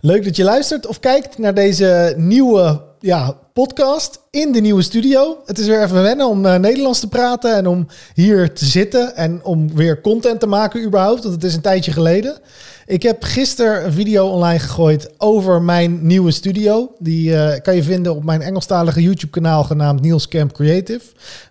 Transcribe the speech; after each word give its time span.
Leuk 0.00 0.24
dat 0.24 0.36
je 0.36 0.44
luistert 0.44 0.86
of 0.86 1.00
kijkt 1.00 1.38
naar 1.38 1.54
deze 1.54 2.14
nieuwe 2.16 2.82
ja, 3.00 3.36
podcast 3.52 4.18
in 4.30 4.52
de 4.52 4.60
nieuwe 4.60 4.82
studio. 4.82 5.36
Het 5.44 5.58
is 5.58 5.66
weer 5.66 5.82
even 5.82 6.02
wennen 6.02 6.28
om 6.28 6.44
uh, 6.44 6.54
Nederlands 6.54 7.00
te 7.00 7.08
praten 7.08 7.54
en 7.54 7.66
om 7.66 7.86
hier 8.14 8.52
te 8.54 8.64
zitten 8.64 9.16
en 9.16 9.40
om 9.44 9.74
weer 9.74 10.00
content 10.00 10.40
te 10.40 10.46
maken 10.46 10.84
überhaupt, 10.84 11.22
want 11.22 11.34
het 11.34 11.44
is 11.44 11.54
een 11.54 11.60
tijdje 11.60 11.92
geleden. 11.92 12.38
Ik 12.86 13.02
heb 13.02 13.22
gisteren 13.22 13.84
een 13.84 13.92
video 13.92 14.28
online 14.28 14.58
gegooid 14.58 15.10
over 15.18 15.62
mijn 15.62 16.06
nieuwe 16.06 16.30
studio. 16.30 16.92
Die 16.98 17.30
uh, 17.30 17.52
kan 17.62 17.76
je 17.76 17.82
vinden 17.82 18.14
op 18.14 18.24
mijn 18.24 18.42
Engelstalige 18.42 19.02
YouTube-kanaal 19.02 19.64
genaamd 19.64 20.00
Niels 20.00 20.28
Camp 20.28 20.52
Creative. 20.52 21.06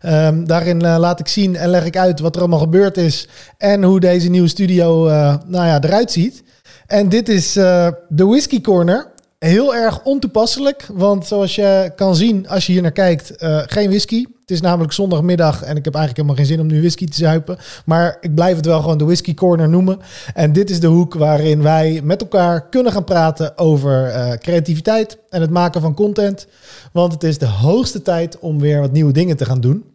Um, 0.06 0.48
daarin 0.48 0.84
uh, 0.84 0.96
laat 1.00 1.20
ik 1.20 1.28
zien 1.28 1.56
en 1.56 1.70
leg 1.70 1.86
ik 1.86 1.98
uit 1.98 2.20
wat 2.20 2.36
er 2.36 2.42
allemaal 2.42 2.60
gebeurd 2.60 2.98
is 2.98 3.28
en 3.58 3.84
hoe 3.84 4.00
deze 4.00 4.30
nieuwe 4.30 4.48
studio 4.48 5.04
nou 5.46 5.66
ja, 5.66 5.82
eruit 5.82 6.12
ziet. 6.12 6.44
En 6.88 7.10
dit 7.10 7.30
is 7.30 7.58
uh, 7.58 7.88
de 8.10 8.26
Whisky 8.26 8.62
Corner. 8.62 9.14
Heel 9.40 9.76
erg 9.76 10.04
ontoepasselijk, 10.04 10.88
want 10.94 11.26
zoals 11.26 11.56
je 11.56 11.92
kan 11.96 12.16
zien 12.16 12.48
als 12.48 12.66
je 12.66 12.72
hier 12.72 12.82
naar 12.82 12.92
kijkt, 12.92 13.44
uh, 13.44 13.62
geen 13.66 13.90
whisky. 13.90 14.26
Het 14.40 14.52
is 14.52 14.62
namelijk 14.62 14.94
zondagmiddag 14.94 15.64
en 15.64 15.78
ik 15.78 15.86
heb 15.86 15.96
eigenlijk 15.96 16.16
helemaal 16.16 16.36
geen 16.36 16.46
zin 16.46 16.60
om 16.60 16.68
nu 16.68 16.80
whisky 16.80 17.06
te 17.06 17.18
zuipen. 17.18 17.58
Maar 17.86 18.18
ik 18.22 18.36
blijf 18.36 18.56
het 18.56 18.66
wel 18.66 18.82
gewoon 18.82 18.98
de 18.98 19.06
Whisky 19.06 19.34
Corner 19.34 19.70
noemen. 19.70 20.00
En 20.34 20.54
dit 20.54 20.70
is 20.70 20.80
de 20.80 20.88
hoek 20.88 21.14
waarin 21.14 21.62
wij 21.62 22.02
met 22.04 22.22
elkaar 22.22 22.70
kunnen 22.70 22.92
gaan 22.92 23.04
praten 23.04 23.58
over 23.58 24.08
uh, 24.08 24.32
creativiteit 24.32 25.18
en 25.30 25.42
het 25.42 25.50
maken 25.50 25.82
van 25.82 25.94
content. 25.94 26.48
Want 26.92 27.14
het 27.14 27.24
is 27.24 27.38
de 27.38 27.48
hoogste 27.48 28.02
tijd 28.02 28.40
om 28.40 28.60
weer 28.60 28.80
wat 28.80 28.92
nieuwe 28.92 29.12
dingen 29.12 29.38
te 29.38 29.46
gaan 29.46 29.62
doen. 29.62 29.95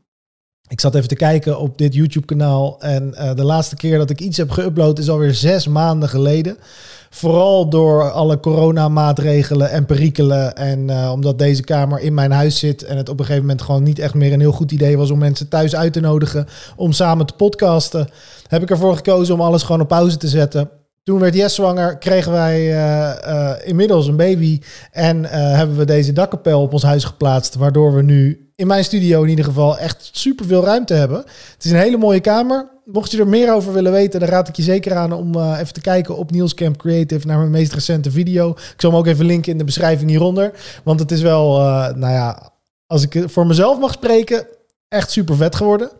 Ik 0.70 0.80
zat 0.80 0.94
even 0.94 1.08
te 1.08 1.14
kijken 1.14 1.58
op 1.58 1.78
dit 1.78 1.94
YouTube-kanaal 1.94 2.76
en 2.80 3.14
uh, 3.14 3.34
de 3.34 3.44
laatste 3.44 3.76
keer 3.76 3.98
dat 3.98 4.10
ik 4.10 4.20
iets 4.20 4.36
heb 4.36 4.50
geüpload 4.50 4.98
is 4.98 5.10
alweer 5.10 5.34
zes 5.34 5.68
maanden 5.68 6.08
geleden. 6.08 6.56
Vooral 7.10 7.68
door 7.68 8.10
alle 8.10 8.40
coronamaatregelen 8.40 9.70
en 9.70 9.86
perikelen. 9.86 10.56
En 10.56 10.88
uh, 10.88 11.10
omdat 11.12 11.38
deze 11.38 11.62
kamer 11.62 12.00
in 12.00 12.14
mijn 12.14 12.30
huis 12.30 12.58
zit 12.58 12.82
en 12.82 12.96
het 12.96 13.08
op 13.08 13.18
een 13.18 13.24
gegeven 13.24 13.46
moment 13.46 13.62
gewoon 13.62 13.82
niet 13.82 13.98
echt 13.98 14.14
meer 14.14 14.32
een 14.32 14.40
heel 14.40 14.52
goed 14.52 14.72
idee 14.72 14.96
was 14.96 15.10
om 15.10 15.18
mensen 15.18 15.48
thuis 15.48 15.76
uit 15.76 15.92
te 15.92 16.00
nodigen 16.00 16.46
om 16.76 16.92
samen 16.92 17.26
te 17.26 17.34
podcasten, 17.34 18.08
heb 18.48 18.62
ik 18.62 18.70
ervoor 18.70 18.96
gekozen 18.96 19.34
om 19.34 19.40
alles 19.40 19.62
gewoon 19.62 19.80
op 19.80 19.88
pauze 19.88 20.16
te 20.16 20.28
zetten. 20.28 20.79
Toen 21.10 21.20
werd 21.20 21.34
Jess 21.34 21.54
zwanger, 21.54 21.98
kregen 21.98 22.32
wij 22.32 22.60
uh, 22.60 23.12
uh, 23.26 23.52
inmiddels 23.64 24.06
een 24.06 24.16
baby 24.16 24.60
en 24.92 25.24
hebben 25.30 25.76
we 25.76 25.84
deze 25.84 26.12
dakkapel 26.12 26.62
op 26.62 26.72
ons 26.72 26.82
huis 26.82 27.04
geplaatst, 27.04 27.54
waardoor 27.54 27.94
we 27.94 28.02
nu 28.02 28.50
in 28.56 28.66
mijn 28.66 28.84
studio 28.84 29.22
in 29.22 29.28
ieder 29.28 29.44
geval 29.44 29.78
echt 29.78 30.10
super 30.12 30.46
veel 30.46 30.64
ruimte 30.64 30.94
hebben. 30.94 31.18
Het 31.54 31.64
is 31.64 31.70
een 31.70 31.76
hele 31.76 31.96
mooie 31.96 32.20
kamer. 32.20 32.70
Mocht 32.84 33.10
je 33.10 33.18
er 33.18 33.28
meer 33.28 33.54
over 33.54 33.72
willen 33.72 33.92
weten, 33.92 34.20
dan 34.20 34.28
raad 34.28 34.48
ik 34.48 34.56
je 34.56 34.62
zeker 34.62 34.94
aan 34.94 35.12
om 35.12 35.52
even 35.54 35.72
te 35.72 35.80
kijken 35.80 36.16
op 36.16 36.30
Niels 36.30 36.54
Camp 36.54 36.76
Creative 36.76 37.26
naar 37.26 37.38
mijn 37.38 37.50
meest 37.50 37.72
recente 37.72 38.10
video. 38.10 38.50
Ik 38.50 38.74
zal 38.76 38.90
hem 38.90 38.98
ook 38.98 39.06
even 39.06 39.24
linken 39.24 39.52
in 39.52 39.58
de 39.58 39.64
beschrijving 39.64 40.10
hieronder. 40.10 40.52
Want 40.84 41.00
het 41.00 41.10
is 41.10 41.20
wel, 41.20 41.58
uh, 41.58 41.94
nou 41.94 42.12
ja, 42.12 42.52
als 42.86 43.02
ik 43.08 43.24
voor 43.26 43.46
mezelf 43.46 43.78
mag 43.78 43.92
spreken, 43.92 44.46
echt 44.88 45.10
super 45.10 45.36
vet 45.36 45.56
geworden. 45.56 45.90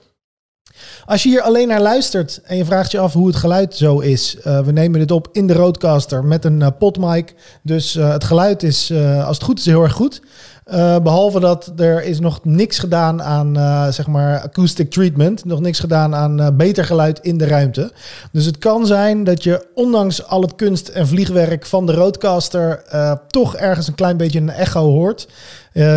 Als 1.05 1.23
je 1.23 1.29
hier 1.29 1.41
alleen 1.41 1.69
naar 1.69 1.81
luistert 1.81 2.41
en 2.45 2.57
je 2.57 2.65
vraagt 2.65 2.91
je 2.91 2.99
af 2.99 3.13
hoe 3.13 3.27
het 3.27 3.37
geluid 3.37 3.75
zo 3.75 3.99
is. 3.99 4.37
Uh, 4.47 4.61
we 4.61 4.73
nemen 4.73 5.01
dit 5.01 5.11
op 5.11 5.29
in 5.33 5.47
de 5.47 5.53
Roadcaster 5.53 6.25
met 6.25 6.45
een 6.45 6.61
uh, 6.61 6.67
potmic. 6.79 7.35
Dus 7.63 7.97
uh, 7.97 8.13
het 8.13 8.25
geluid 8.25 8.63
is, 8.63 8.93
als 9.25 9.37
het 9.37 9.45
goed 9.45 9.59
is, 9.59 9.67
heel 9.67 9.83
erg 9.83 9.93
goed. 9.93 10.23
Behalve 11.03 11.41
dat 11.41 11.73
er 11.77 12.05
is 12.05 12.21
nog 12.21 12.45
niks 12.45 12.79
gedaan 12.79 13.23
aan 13.23 13.55
zeg 13.93 14.07
maar 14.07 14.41
acoustic 14.41 14.91
treatment. 14.91 15.45
Nog 15.45 15.61
niks 15.61 15.79
gedaan 15.79 16.15
aan 16.15 16.57
beter 16.57 16.85
geluid 16.85 17.19
in 17.19 17.39
de 17.39 17.47
ruimte. 17.47 17.93
Dus 18.33 18.45
het 18.45 18.59
kan 18.59 18.87
zijn 18.87 19.25
dat 19.25 19.43
je 19.43 19.67
ondanks 19.75 20.27
al 20.27 20.41
het 20.43 20.55
kunst 20.55 20.89
en 20.89 21.09
vliegwerk 21.09 21.67
van 21.67 21.87
de 21.87 21.93
Roadcaster... 21.93 22.83
toch 23.27 23.57
ergens 23.57 23.89
een 23.89 23.95
klein 23.95 24.17
beetje 24.17 24.41
een 24.41 24.51
echo 24.51 24.91
hoort. 24.91 25.29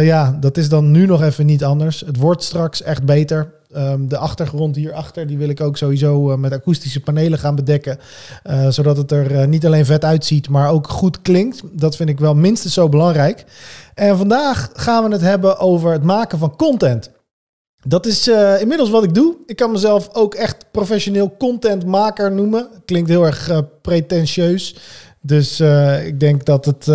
ja, 0.02 0.38
dat 0.40 0.58
is 0.58 0.70
dan 0.70 0.92
nu 0.92 1.06
nog 1.06 1.22
even 1.22 1.46
niet 1.46 1.64
anders. 1.64 2.04
Het 2.06 2.18
wordt 2.18 2.44
straks 2.44 2.82
echt 2.82 3.04
beter. 3.04 3.52
Um, 3.78 4.08
de 4.08 4.18
achtergrond 4.18 4.76
hierachter, 4.76 5.28
die 5.28 5.38
wil 5.38 5.50
ik 5.50 5.62
ook 5.62 5.78
sowieso 5.78 6.32
uh, 6.32 6.38
met 6.38 6.52
akoestische 6.52 7.00
panelen 7.00 7.40
gaan 7.40 7.56
bedekken. 7.56 8.00
Uh, 8.44 8.68
zodat 8.70 8.98
het 8.98 9.12
er 9.12 9.32
uh, 9.32 9.46
niet 9.46 9.66
alleen 9.66 9.86
vet 9.86 10.06
uitziet, 10.06 10.50
maar 10.50 10.70
ook 10.70 10.88
goed 10.88 11.22
klinkt. 11.22 11.62
Dat 11.72 11.96
vind 11.96 12.10
ik 12.10 12.20
wel 12.20 12.36
minstens 12.36 12.74
zo 12.74 12.90
belangrijk. 12.90 13.46
En 13.94 14.18
vandaag 14.18 14.70
gaan 14.74 15.04
we 15.04 15.12
het 15.12 15.22
hebben 15.22 15.60
over 15.60 15.92
het 15.92 16.04
maken 16.04 16.38
van 16.38 16.56
content. 16.56 17.12
Dat 17.88 18.06
is 18.06 18.28
inmiddels 18.60 18.90
wat 18.90 19.04
ik 19.04 19.14
doe. 19.14 19.36
Ik 19.46 19.56
kan 19.56 19.72
mezelf 19.72 20.10
ook 20.14 20.36
echt 20.36 20.66
professioneel 20.72 21.36
contentmaker 21.38 22.32
noemen. 22.32 22.68
Klinkt 22.86 23.10
heel 23.10 23.26
erg 23.26 23.52
pretentieus. 23.82 24.76
Dus 25.22 25.60
ik 26.06 26.20
denk 26.20 26.46
dat 26.46 26.66
het 26.66 26.86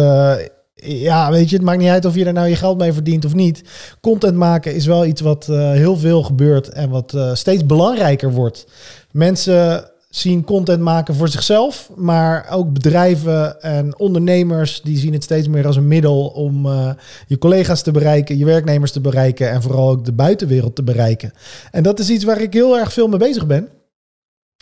ja, 0.84 1.30
weet 1.30 1.50
je, 1.50 1.56
het 1.56 1.64
maakt 1.64 1.78
niet 1.78 1.88
uit 1.88 2.04
of 2.04 2.14
je 2.14 2.24
er 2.24 2.32
nou 2.32 2.48
je 2.48 2.56
geld 2.56 2.78
mee 2.78 2.92
verdient 2.92 3.24
of 3.24 3.34
niet. 3.34 3.62
Content 4.00 4.36
maken 4.36 4.74
is 4.74 4.86
wel 4.86 5.06
iets 5.06 5.20
wat 5.20 5.46
uh, 5.50 5.70
heel 5.70 5.96
veel 5.96 6.22
gebeurt 6.22 6.68
en 6.68 6.90
wat 6.90 7.12
uh, 7.14 7.34
steeds 7.34 7.66
belangrijker 7.66 8.32
wordt. 8.32 8.66
Mensen 9.10 9.90
zien 10.08 10.44
content 10.44 10.80
maken 10.80 11.14
voor 11.14 11.28
zichzelf, 11.28 11.90
maar 11.96 12.46
ook 12.50 12.72
bedrijven 12.72 13.60
en 13.60 13.98
ondernemers 13.98 14.80
die 14.80 14.98
zien 14.98 15.12
het 15.12 15.22
steeds 15.22 15.48
meer 15.48 15.66
als 15.66 15.76
een 15.76 15.88
middel 15.88 16.26
om 16.26 16.66
uh, 16.66 16.90
je 17.26 17.38
collega's 17.38 17.82
te 17.82 17.90
bereiken, 17.90 18.38
je 18.38 18.44
werknemers 18.44 18.92
te 18.92 19.00
bereiken 19.00 19.50
en 19.50 19.62
vooral 19.62 19.90
ook 19.90 20.04
de 20.04 20.12
buitenwereld 20.12 20.74
te 20.74 20.82
bereiken. 20.82 21.32
En 21.70 21.82
dat 21.82 21.98
is 21.98 22.10
iets 22.10 22.24
waar 22.24 22.40
ik 22.40 22.52
heel 22.52 22.78
erg 22.78 22.92
veel 22.92 23.08
mee 23.08 23.18
bezig 23.18 23.46
ben. 23.46 23.68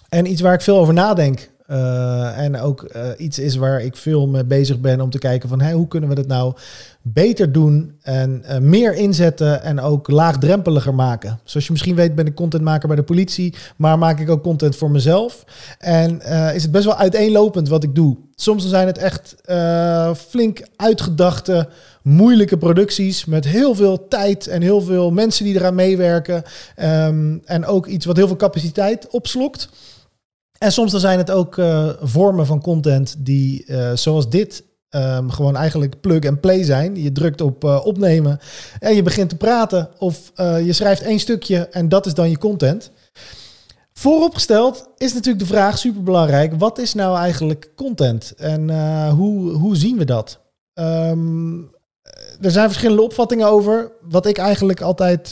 En 0.09 0.31
iets 0.31 0.41
waar 0.41 0.54
ik 0.54 0.60
veel 0.60 0.78
over 0.78 0.94
nadenk. 0.94 1.50
Uh, 1.71 2.38
en 2.38 2.60
ook 2.60 2.93
uh, 2.97 3.09
iets 3.16 3.38
is 3.38 3.56
waar 3.56 3.82
ik 3.82 3.97
veel 3.97 4.27
mee 4.27 4.44
bezig 4.44 4.81
ben 4.81 5.00
om 5.00 5.10
te 5.10 5.19
kijken 5.19 5.49
van 5.49 5.71
hoe 5.71 5.88
kunnen 5.88 6.09
we 6.09 6.15
dat 6.15 6.27
nou 6.27 6.54
beter 7.03 7.53
doen 7.53 7.94
en 8.03 8.44
uh, 8.44 8.59
meer 8.59 8.94
inzetten 8.94 9.62
en 9.62 9.81
ook 9.81 10.10
laagdrempeliger 10.10 10.94
maken. 10.94 11.38
Zoals 11.44 11.66
je 11.66 11.72
misschien 11.72 11.94
weet 11.94 12.15
ben 12.15 12.27
ik 12.27 12.34
contentmaker 12.34 12.88
bij 12.88 12.97
de 12.97 13.03
politie, 13.03 13.54
maar 13.77 13.99
maak 13.99 14.21
ik 14.21 14.31
ook 14.31 14.43
content 14.43 14.77
voor 14.77 14.91
mezelf. 14.91 15.44
En 15.78 16.21
is 16.54 16.62
het 16.62 16.71
best 16.71 16.84
wel 16.84 16.97
uiteenlopend 16.97 17.69
wat 17.69 17.83
ik 17.83 17.94
doe. 17.94 18.16
Soms 18.34 18.69
zijn 18.69 18.87
het 18.87 18.98
echt 18.98 19.37
flink 20.28 20.66
uitgedachte, 20.77 21.69
moeilijke 22.03 22.59
producties 22.59 23.25
met 23.25 23.44
heel 23.44 23.75
veel 23.75 24.09
tijd 24.09 24.47
en 24.47 24.62
heel 24.62 24.81
veel 24.81 25.10
mensen 25.10 25.44
die 25.44 25.54
eraan 25.54 25.75
meewerken. 25.75 26.43
Um, 26.83 27.43
en 27.44 27.66
ook 27.66 27.87
iets 27.87 28.06
wat 28.06 28.16
heel 28.16 28.27
veel 28.27 28.37
capaciteit 28.37 29.09
opslokt. 29.10 29.69
En 30.59 30.72
soms 30.72 30.93
zijn 30.93 31.19
het 31.19 31.31
ook 31.31 31.56
uh, 31.56 31.89
vormen 32.00 32.47
van 32.47 32.61
content 32.61 33.15
die, 33.19 33.65
uh, 33.67 33.93
zoals 33.94 34.28
dit, 34.28 34.65
um, 34.91 35.31
gewoon 35.31 35.56
eigenlijk 35.56 36.00
plug 36.00 36.27
and 36.27 36.41
play 36.41 36.62
zijn. 36.65 37.03
Je 37.03 37.12
drukt 37.12 37.41
op 37.41 37.65
uh, 37.65 37.81
opnemen 37.84 38.39
en 38.78 38.95
je 38.95 39.03
begint 39.03 39.28
te 39.28 39.37
praten. 39.37 39.89
Of 39.99 40.33
je 40.65 40.72
schrijft 40.72 41.03
één 41.03 41.19
stukje 41.19 41.69
en 41.69 41.89
dat 41.89 42.06
is 42.06 42.15
dan 42.15 42.31
je 42.31 42.39
content. 42.39 42.91
Vooropgesteld 43.93 44.89
is 44.97 45.12
natuurlijk 45.12 45.39
de 45.39 45.55
vraag 45.55 45.78
super 45.78 46.03
belangrijk: 46.03 46.53
wat 46.59 46.78
is 46.78 46.95
nou 46.95 47.19
eigenlijk 47.19 47.71
content 47.77 48.34
en 48.37 48.71
hoe, 49.09 49.50
hoe 49.50 49.77
zien 49.77 49.99
we 49.99 50.05
dat? 50.05 50.41
Um, 50.75 51.71
er 52.41 52.50
zijn 52.50 52.69
verschillende 52.69 53.03
opvattingen 53.03 53.47
over. 53.47 53.93
Wat 54.00 54.27
ik 54.27 54.39
eigenlijk 54.39 54.81
altijd 54.81 55.31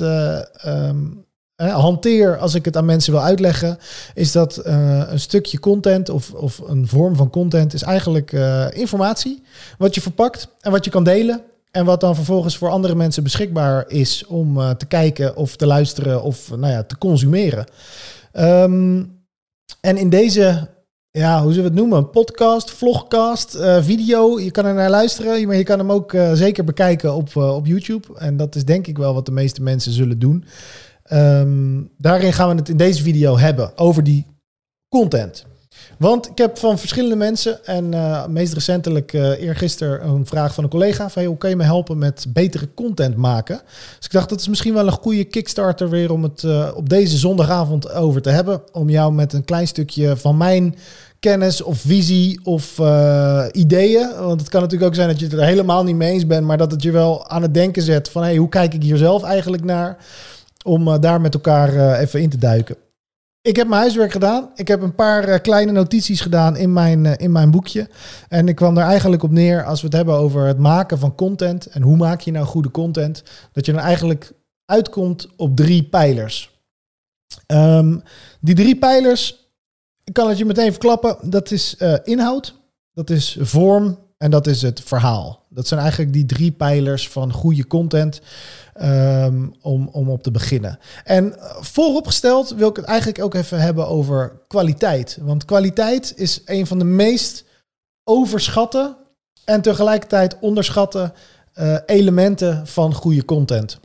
um, 0.66 1.23
hanteer 1.56 2.38
als 2.38 2.54
ik 2.54 2.64
het 2.64 2.76
aan 2.76 2.84
mensen 2.84 3.12
wil 3.12 3.22
uitleggen, 3.22 3.78
is 4.14 4.32
dat 4.32 4.62
uh, 4.66 5.02
een 5.08 5.20
stukje 5.20 5.58
content 5.58 6.08
of, 6.08 6.32
of 6.32 6.58
een 6.58 6.88
vorm 6.88 7.16
van 7.16 7.30
content 7.30 7.74
is 7.74 7.82
eigenlijk 7.82 8.32
uh, 8.32 8.66
informatie 8.72 9.42
wat 9.78 9.94
je 9.94 10.00
verpakt 10.00 10.48
en 10.60 10.70
wat 10.70 10.84
je 10.84 10.90
kan 10.90 11.04
delen. 11.04 11.42
En 11.70 11.84
wat 11.84 12.00
dan 12.00 12.14
vervolgens 12.14 12.56
voor 12.56 12.70
andere 12.70 12.94
mensen 12.94 13.22
beschikbaar 13.22 13.84
is 13.88 14.26
om 14.26 14.58
uh, 14.58 14.70
te 14.70 14.86
kijken 14.86 15.36
of 15.36 15.56
te 15.56 15.66
luisteren 15.66 16.22
of 16.22 16.50
nou 16.50 16.72
ja, 16.72 16.82
te 16.82 16.98
consumeren. 16.98 17.66
Um, 18.32 19.22
en 19.80 19.96
in 19.96 20.08
deze, 20.08 20.68
ja, 21.10 21.42
hoe 21.42 21.52
zullen 21.52 21.70
we 21.70 21.76
het 21.76 21.88
noemen? 21.88 22.10
Podcast, 22.10 22.70
vlogcast, 22.70 23.58
video. 23.80 24.40
Je 24.40 24.50
kan 24.50 24.64
er 24.64 24.74
naar 24.74 24.90
luisteren, 24.90 25.46
maar 25.46 25.56
je 25.56 25.62
kan 25.62 25.78
hem 25.78 25.92
ook 25.92 26.16
zeker 26.32 26.64
bekijken 26.64 27.14
op, 27.14 27.36
op 27.36 27.66
YouTube. 27.66 28.08
En 28.18 28.36
dat 28.36 28.54
is 28.54 28.64
denk 28.64 28.86
ik 28.86 28.98
wel 28.98 29.14
wat 29.14 29.26
de 29.26 29.32
meeste 29.32 29.62
mensen 29.62 29.92
zullen 29.92 30.18
doen. 30.18 30.44
Um, 31.12 31.90
daarin 31.98 32.32
gaan 32.32 32.48
we 32.48 32.54
het 32.54 32.68
in 32.68 32.76
deze 32.76 33.02
video 33.02 33.38
hebben 33.38 33.78
over 33.78 34.04
die 34.04 34.26
content. 34.88 35.44
Want 35.98 36.30
ik 36.30 36.38
heb 36.38 36.58
van 36.58 36.78
verschillende 36.78 37.16
mensen 37.16 37.64
en 37.64 37.92
uh, 37.92 38.26
meest 38.26 38.52
recentelijk 38.52 39.12
uh, 39.12 39.40
eergisteren 39.42 40.08
een 40.08 40.26
vraag 40.26 40.54
van 40.54 40.64
een 40.64 40.70
collega 40.70 41.10
van 41.10 41.24
hoe 41.24 41.36
kan 41.36 41.50
je 41.50 41.56
me 41.56 41.64
helpen 41.64 41.98
met 41.98 42.26
betere 42.28 42.68
content 42.74 43.16
maken? 43.16 43.60
Dus 43.96 44.06
ik 44.06 44.12
dacht 44.12 44.28
dat 44.28 44.40
is 44.40 44.48
misschien 44.48 44.74
wel 44.74 44.86
een 44.86 44.92
goede 44.92 45.24
kickstarter 45.24 45.88
weer 45.88 46.12
om 46.12 46.22
het 46.22 46.42
uh, 46.42 46.70
op 46.74 46.88
deze 46.88 47.16
zondagavond 47.16 47.92
over 47.92 48.22
te 48.22 48.30
hebben. 48.30 48.62
Om 48.72 48.90
jou 48.90 49.12
met 49.12 49.32
een 49.32 49.44
klein 49.44 49.66
stukje 49.66 50.16
van 50.16 50.36
mijn 50.36 50.74
kennis 51.20 51.62
of 51.62 51.78
visie 51.78 52.40
of 52.42 52.78
ideeën. 53.52 54.10
Want 54.18 54.40
het 54.40 54.48
kan 54.48 54.60
natuurlijk 54.60 54.90
ook 54.90 54.96
zijn 54.96 55.08
dat 55.08 55.18
je 55.18 55.24
het 55.24 55.34
er 55.34 55.44
helemaal 55.44 55.84
niet 55.84 55.96
mee 55.96 56.12
eens 56.12 56.26
bent, 56.26 56.46
maar 56.46 56.58
dat 56.58 56.70
het 56.70 56.82
je 56.82 56.90
wel 56.90 57.28
aan 57.28 57.42
het 57.42 57.54
denken 57.54 57.82
zet 57.82 58.08
van 58.08 58.22
hey, 58.22 58.36
hoe 58.36 58.48
kijk 58.48 58.74
ik 58.74 58.82
hier 58.82 58.96
zelf 58.96 59.22
eigenlijk 59.22 59.64
naar? 59.64 59.96
Om 60.64 60.88
uh, 60.88 60.98
daar 61.00 61.20
met 61.20 61.34
elkaar 61.34 61.74
uh, 61.74 62.00
even 62.00 62.20
in 62.20 62.30
te 62.30 62.38
duiken. 62.38 62.76
ik 63.42 63.56
heb 63.56 63.68
mijn 63.68 63.80
huiswerk 63.80 64.12
gedaan. 64.12 64.50
Ik 64.54 64.68
heb 64.68 64.82
een 64.82 64.94
paar 64.94 65.24
eh, 65.24 65.40
kleine 65.40 65.72
notities 65.72 66.20
gedaan 66.20 66.56
in 66.56 66.72
mijn, 66.72 67.06
eh, 67.06 67.24
in 67.24 67.32
mijn 67.32 67.50
boekje. 67.50 67.88
En 68.28 68.48
ik 68.48 68.56
kwam 68.56 68.78
er 68.78 68.84
eigenlijk 68.84 69.22
op 69.22 69.30
neer, 69.30 69.64
als 69.64 69.80
we 69.80 69.86
het 69.86 69.96
hebben 69.96 70.14
over 70.14 70.46
het 70.46 70.58
maken 70.58 70.98
van 70.98 71.14
content 71.14 71.66
en 71.66 71.82
hoe 71.82 71.96
maak 71.96 72.20
je 72.20 72.30
nou 72.30 72.46
goede 72.46 72.70
content, 72.70 73.22
dat 73.52 73.66
je 73.66 73.72
dan 73.72 73.80
eigenlijk 73.80 74.32
uitkomt 74.64 75.28
op 75.36 75.56
drie 75.56 75.82
pijlers. 75.82 76.50
Ehm, 77.46 77.98
die 78.40 78.54
drie 78.54 78.76
pijlers, 78.76 79.48
ik 80.04 80.12
kan 80.12 80.28
het 80.28 80.38
je 80.38 80.44
meteen 80.44 80.70
verklappen, 80.70 81.16
dat 81.30 81.50
is 81.50 81.76
inhoud, 82.04 82.54
dat 82.92 83.10
is 83.10 83.36
vorm 83.40 83.98
en 84.18 84.30
dat 84.30 84.46
is 84.46 84.62
het 84.62 84.80
verhaal. 84.80 85.43
Dat 85.54 85.68
zijn 85.68 85.80
eigenlijk 85.80 86.12
die 86.12 86.26
drie 86.26 86.52
pijlers 86.52 87.08
van 87.08 87.32
goede 87.32 87.66
content 87.66 88.20
um, 88.82 89.54
om, 89.60 89.88
om 89.88 90.10
op 90.10 90.22
te 90.22 90.30
beginnen. 90.30 90.78
En 91.04 91.36
vooropgesteld 91.60 92.50
wil 92.50 92.68
ik 92.68 92.76
het 92.76 92.84
eigenlijk 92.84 93.22
ook 93.22 93.34
even 93.34 93.60
hebben 93.60 93.88
over 93.88 94.40
kwaliteit. 94.48 95.18
Want 95.20 95.44
kwaliteit 95.44 96.12
is 96.16 96.42
een 96.44 96.66
van 96.66 96.78
de 96.78 96.84
meest 96.84 97.44
overschatte 98.04 98.96
en 99.44 99.60
tegelijkertijd 99.60 100.38
onderschatte 100.40 101.12
uh, 101.54 101.76
elementen 101.86 102.66
van 102.66 102.94
goede 102.94 103.24
content. 103.24 103.80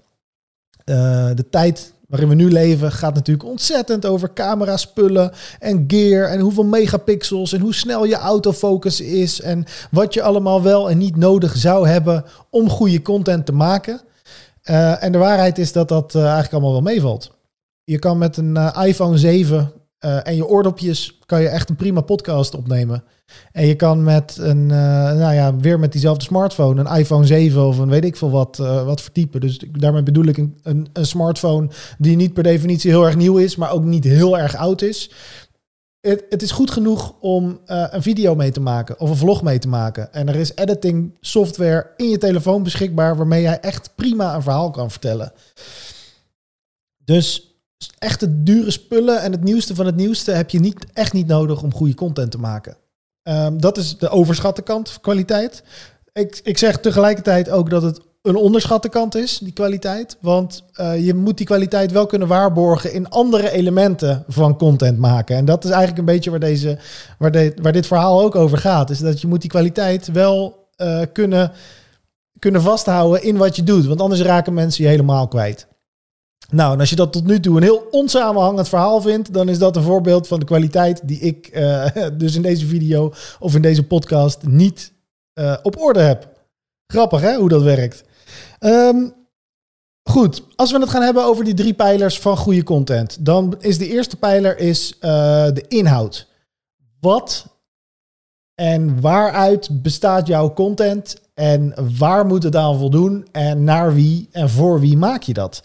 Uh, 0.86 1.30
de 1.36 1.50
tijd 1.50 1.94
waarin 2.10 2.30
we 2.30 2.36
nu 2.36 2.52
leven 2.52 2.92
gaat 2.92 3.14
natuurlijk 3.14 3.50
ontzettend 3.50 4.06
over 4.06 4.34
camera 4.34 4.78
spullen 4.78 5.32
en 5.60 5.84
gear 5.88 6.30
en 6.30 6.40
hoeveel 6.40 6.64
megapixels 6.64 7.54
en 7.54 7.60
hoe 7.60 7.74
snel 7.74 8.06
je 8.06 8.16
autofocus 8.16 9.02
is 9.02 9.42
en 9.42 9.66
wat 9.92 10.14
je 10.14 10.22
allemaal 10.22 10.62
wel 10.62 10.90
en 10.90 10.98
niet 10.98 11.16
nodig 11.16 11.58
zou 11.58 11.88
hebben 11.88 12.26
om 12.50 12.70
goede 12.70 13.02
content 13.02 13.46
te 13.46 13.52
maken. 13.52 14.02
Uh, 14.64 15.04
en 15.04 15.12
de 15.12 15.18
waarheid 15.18 15.58
is 15.58 15.72
dat 15.72 15.88
dat 15.88 16.14
uh, 16.16 16.22
eigenlijk 16.22 16.52
allemaal 16.52 16.72
wel 16.72 16.82
meevalt. 16.82 17.32
Je 17.84 18.00
kan 18.00 18.18
met 18.18 18.38
een 18.38 18.56
uh, 18.56 18.84
iPhone 18.86 19.18
7 19.18 19.72
en 20.00 20.36
je 20.36 20.48
oordopjes 20.48 21.20
kan 21.26 21.42
je 21.42 21.48
echt 21.48 21.70
een 21.70 21.76
prima 21.76 22.02
podcast 22.02 22.56
opnemen. 22.56 23.04
En 23.52 23.68
je 23.68 23.76
kan 23.76 24.04
met 24.04 24.38
een, 24.40 24.66
nou 24.66 25.34
ja, 25.34 25.56
weer 25.56 25.80
met 25.80 25.92
diezelfde 25.92 26.24
smartphone, 26.24 26.80
een 26.82 26.98
iPhone 26.98 27.26
7 27.26 27.66
of 27.66 27.78
een 27.78 27.90
weet 27.90 28.06
ik 28.06 28.16
veel 28.16 28.30
wat, 28.30 28.58
wat 28.58 29.02
vertypen. 29.02 29.42
Dus 29.42 29.64
daarmee 29.72 30.04
bedoel 30.04 30.26
ik 30.26 30.38
een, 30.38 30.58
een, 30.64 30.88
een 30.94 31.06
smartphone 31.06 31.70
die 31.98 32.16
niet 32.16 32.34
per 32.34 32.44
definitie 32.44 32.92
heel 32.92 33.06
erg 33.06 33.16
nieuw 33.16 33.38
is, 33.38 33.56
maar 33.56 33.72
ook 33.72 33.84
niet 33.84 34.04
heel 34.04 34.38
erg 34.38 34.56
oud 34.56 34.82
is 34.82 35.12
het, 36.02 36.26
het, 36.30 36.42
is 36.42 36.52
goed 36.52 36.72
genoeg 36.72 37.16
om 37.20 37.60
uh, 37.66 37.86
een 37.90 38.02
video 38.02 38.36
mee 38.36 38.52
te 38.52 38.60
maken 38.60 39.00
of 39.00 39.10
een 39.10 39.16
vlog 39.16 39.42
mee 39.42 39.60
te 39.60 39.68
maken. 39.68 40.14
En 40.14 40.28
er 40.28 40.36
is 40.36 40.56
editing 40.56 41.18
software 41.20 41.94
in 41.98 42.10
je 42.10 42.18
telefoon 42.18 42.64
beschikbaar 42.64 43.18
waarmee 43.18 43.42
jij 43.42 43.60
echt 43.60 43.96
prima 43.96 44.36
een 44.36 44.42
verhaal 44.42 44.72
kan 44.72 44.92
vertellen. 44.92 45.32
Dus 46.98 47.49
echte 48.00 48.44
dure 48.44 48.72
spullen 48.72 49.22
en 49.22 49.32
het 49.32 49.44
nieuwste 49.44 49.76
van 49.76 49.86
het 49.86 49.96
nieuwste 49.96 50.32
heb 50.32 50.50
je 50.50 50.60
niet, 50.60 50.86
echt 50.94 51.14
niet 51.14 51.28
nodig 51.28 51.62
om 51.62 51.74
goede 51.74 51.94
content 51.94 52.32
te 52.32 52.40
maken. 52.40 52.78
Um, 53.24 53.62
dat 53.62 53.78
is 53.78 53.98
de 53.98 54.10
overschatte 54.10 54.62
kant 54.62 54.90
van 54.90 55.02
kwaliteit. 55.02 55.64
Ik, 56.14 56.40
ik 56.44 56.58
zeg 56.58 56.80
tegelijkertijd 56.80 57.50
ook 57.50 57.70
dat 57.70 57.82
het 57.82 58.00
een 58.22 58.36
onderschatte 58.36 58.90
kant 58.90 59.16
is, 59.16 59.38
die 59.38 59.54
kwaliteit. 59.54 60.18
Want 60.22 60.64
uh, 60.80 61.06
je 61.06 61.14
moet 61.14 61.38
die 61.38 61.46
kwaliteit 61.46 61.92
wel 61.92 62.06
kunnen 62.06 62.28
waarborgen 62.28 62.94
in 62.94 63.10
andere 63.10 63.52
elementen 63.52 64.24
van 64.28 64.58
content 64.58 64.98
maken. 64.98 65.36
En 65.36 65.46
dat 65.46 65.64
is 65.64 65.70
eigenlijk 65.70 66.00
een 66.00 66.14
beetje 66.14 66.30
waar, 66.30 66.40
deze, 66.40 66.78
waar, 67.18 67.32
de, 67.32 67.54
waar 67.62 67.72
dit 67.72 67.88
verhaal 67.88 68.22
ook 68.22 68.36
over 68.36 68.58
gaat. 68.58 68.90
Is 68.90 69.00
dat 69.00 69.22
je 69.22 69.28
moet 69.28 69.42
die 69.42 69.50
kwaliteit 69.50 70.12
wel 70.12 70.68
uh, 70.78 71.02
kunnen, 71.14 71.52
kunnen 72.40 72.62
vasthouden 72.62 73.24
in 73.24 73.38
wat 73.38 73.56
je 73.56 73.64
doet. 73.64 73.86
Want 73.86 74.02
anders 74.02 74.22
raken 74.22 74.54
mensen 74.54 74.84
je 74.84 74.90
helemaal 74.90 75.28
kwijt. 75.28 75.68
Nou, 76.52 76.74
en 76.74 76.80
als 76.80 76.90
je 76.90 76.96
dat 76.96 77.12
tot 77.12 77.26
nu 77.26 77.40
toe 77.40 77.58
een 77.58 77.64
heel 77.64 77.88
onsamenhangend 77.92 78.70
verhaal 78.70 79.02
vindt, 79.02 79.34
dan 79.34 79.50
is 79.50 79.60
dat 79.60 79.76
een 79.76 79.84
voorbeeld 79.84 80.28
van 80.28 80.40
de 80.40 80.46
kwaliteit 80.46 81.08
die 81.08 81.20
ik 81.20 81.50
uh, 81.54 81.86
dus 82.18 82.36
in 82.36 82.42
deze 82.42 82.66
video 82.66 83.14
of 83.40 83.56
in 83.56 83.62
deze 83.62 83.88
podcast 83.88 84.48
niet 84.48 84.94
op 85.64 85.82
orde 85.82 86.00
heb. 86.00 86.30
Grappig 86.88 87.22
hè, 87.22 87.36
hoe 87.36 87.50
dat 87.50 87.62
werkt. 87.62 88.04
Um, 88.60 89.14
goed, 90.04 90.44
als 90.56 90.72
we 90.72 90.80
het 90.80 90.90
gaan 90.90 91.02
hebben 91.02 91.24
over 91.24 91.44
die 91.44 91.54
drie 91.54 91.74
pijlers 91.74 92.20
van 92.20 92.38
goede 92.38 92.64
content, 92.64 93.26
dan 93.26 93.56
is 93.60 93.78
de 93.78 93.88
eerste 93.88 94.18
pijler 94.18 94.58
is, 94.58 94.94
uh, 95.02 95.02
de 95.54 95.66
inhoud. 95.68 96.28
Wat 97.00 97.46
en 98.60 99.02
waaruit 99.02 99.82
bestaat 99.82 100.28
jouw 100.28 100.54
content 100.54 101.16
en 101.34 101.74
waar 101.98 102.26
moet 102.26 102.44
het 102.44 102.56
aan 102.56 102.78
voldoen 102.78 103.28
en 103.32 103.64
naar 103.64 103.94
wie 103.94 104.28
en 104.32 104.50
voor 104.50 104.80
wie 104.80 104.98
maak 104.98 105.22
je 105.22 105.34
dat? 105.34 105.62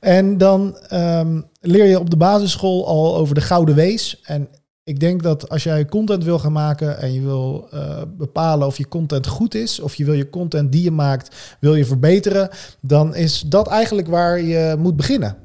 En 0.00 0.38
dan 0.38 0.78
um, 0.92 1.46
leer 1.60 1.84
je 1.84 1.98
op 1.98 2.10
de 2.10 2.16
basisschool 2.16 2.86
al 2.86 3.16
over 3.16 3.34
de 3.34 3.40
gouden 3.40 3.74
wees. 3.74 4.20
En 4.22 4.48
ik 4.84 5.00
denk 5.00 5.22
dat 5.22 5.48
als 5.48 5.62
jij 5.62 5.84
content 5.84 6.24
wil 6.24 6.38
gaan 6.38 6.52
maken 6.52 6.98
en 6.98 7.12
je 7.12 7.20
wil 7.20 7.68
uh, 7.74 8.02
bepalen 8.08 8.66
of 8.66 8.78
je 8.78 8.88
content 8.88 9.26
goed 9.26 9.54
is, 9.54 9.80
of 9.80 9.94
je 9.94 10.04
wil 10.04 10.14
je 10.14 10.30
content 10.30 10.72
die 10.72 10.82
je 10.82 10.90
maakt, 10.90 11.56
wil 11.60 11.74
je 11.74 11.84
verbeteren, 11.84 12.48
dan 12.80 13.14
is 13.14 13.40
dat 13.40 13.68
eigenlijk 13.68 14.08
waar 14.08 14.40
je 14.40 14.76
moet 14.78 14.96
beginnen. 14.96 15.36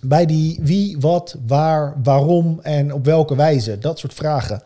Bij 0.00 0.26
die 0.26 0.58
wie, 0.62 0.96
wat, 1.00 1.36
waar, 1.46 2.00
waarom 2.02 2.60
en 2.62 2.92
op 2.92 3.04
welke 3.04 3.36
wijze. 3.36 3.78
Dat 3.78 3.98
soort 3.98 4.14
vragen. 4.14 4.62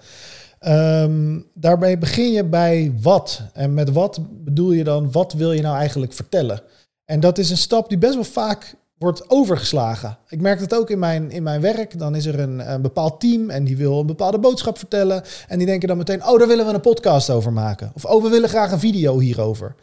Um, 0.67 1.47
daarbij 1.55 1.99
begin 1.99 2.33
je 2.33 2.45
bij 2.45 2.95
wat. 3.01 3.43
En 3.53 3.75
met 3.75 3.93
wat 3.93 4.21
bedoel 4.45 4.73
je 4.73 4.85
dan, 4.85 5.13
wat 5.13 5.33
wil 5.33 5.53
je 5.53 5.63
nou 5.63 5.77
eigenlijk 5.77 6.13
vertellen? 6.13 6.63
En 7.05 7.21
dat 7.21 7.39
is 7.39 7.51
een 7.51 7.57
stap 7.57 7.89
die 7.89 7.99
best 7.99 8.15
wel 8.15 8.25
vaak 8.25 8.75
wordt 8.99 9.31
overgeslagen. 9.31 10.19
Ik 10.29 10.41
merk 10.41 10.59
dat 10.59 10.75
ook 10.75 10.91
in 10.91 10.99
mijn, 10.99 11.31
in 11.31 11.43
mijn 11.43 11.61
werk. 11.61 11.99
Dan 11.99 12.15
is 12.15 12.27
er 12.27 12.41
een, 12.41 12.73
een 12.73 12.83
bepaald 12.83 13.21
team 13.21 13.51
en 13.51 13.65
die 13.65 13.77
wil 13.77 14.01
een 14.01 14.07
bepaalde 14.07 14.39
boodschap 14.39 14.79
vertellen. 14.79 15.23
En 15.49 15.59
die 15.59 15.67
denken 15.67 15.89
dan 15.89 15.97
meteen, 15.97 16.27
oh, 16.27 16.39
daar 16.39 16.49
willen 16.49 16.67
we 16.67 16.73
een 16.73 16.81
podcast 16.81 17.31
over 17.31 17.53
maken. 17.53 17.93
Of, 17.95 18.05
oh, 18.05 18.23
we 18.23 18.29
willen 18.29 18.49
graag 18.49 18.73
een 18.73 18.79
video 18.79 19.19
hierover. 19.19 19.75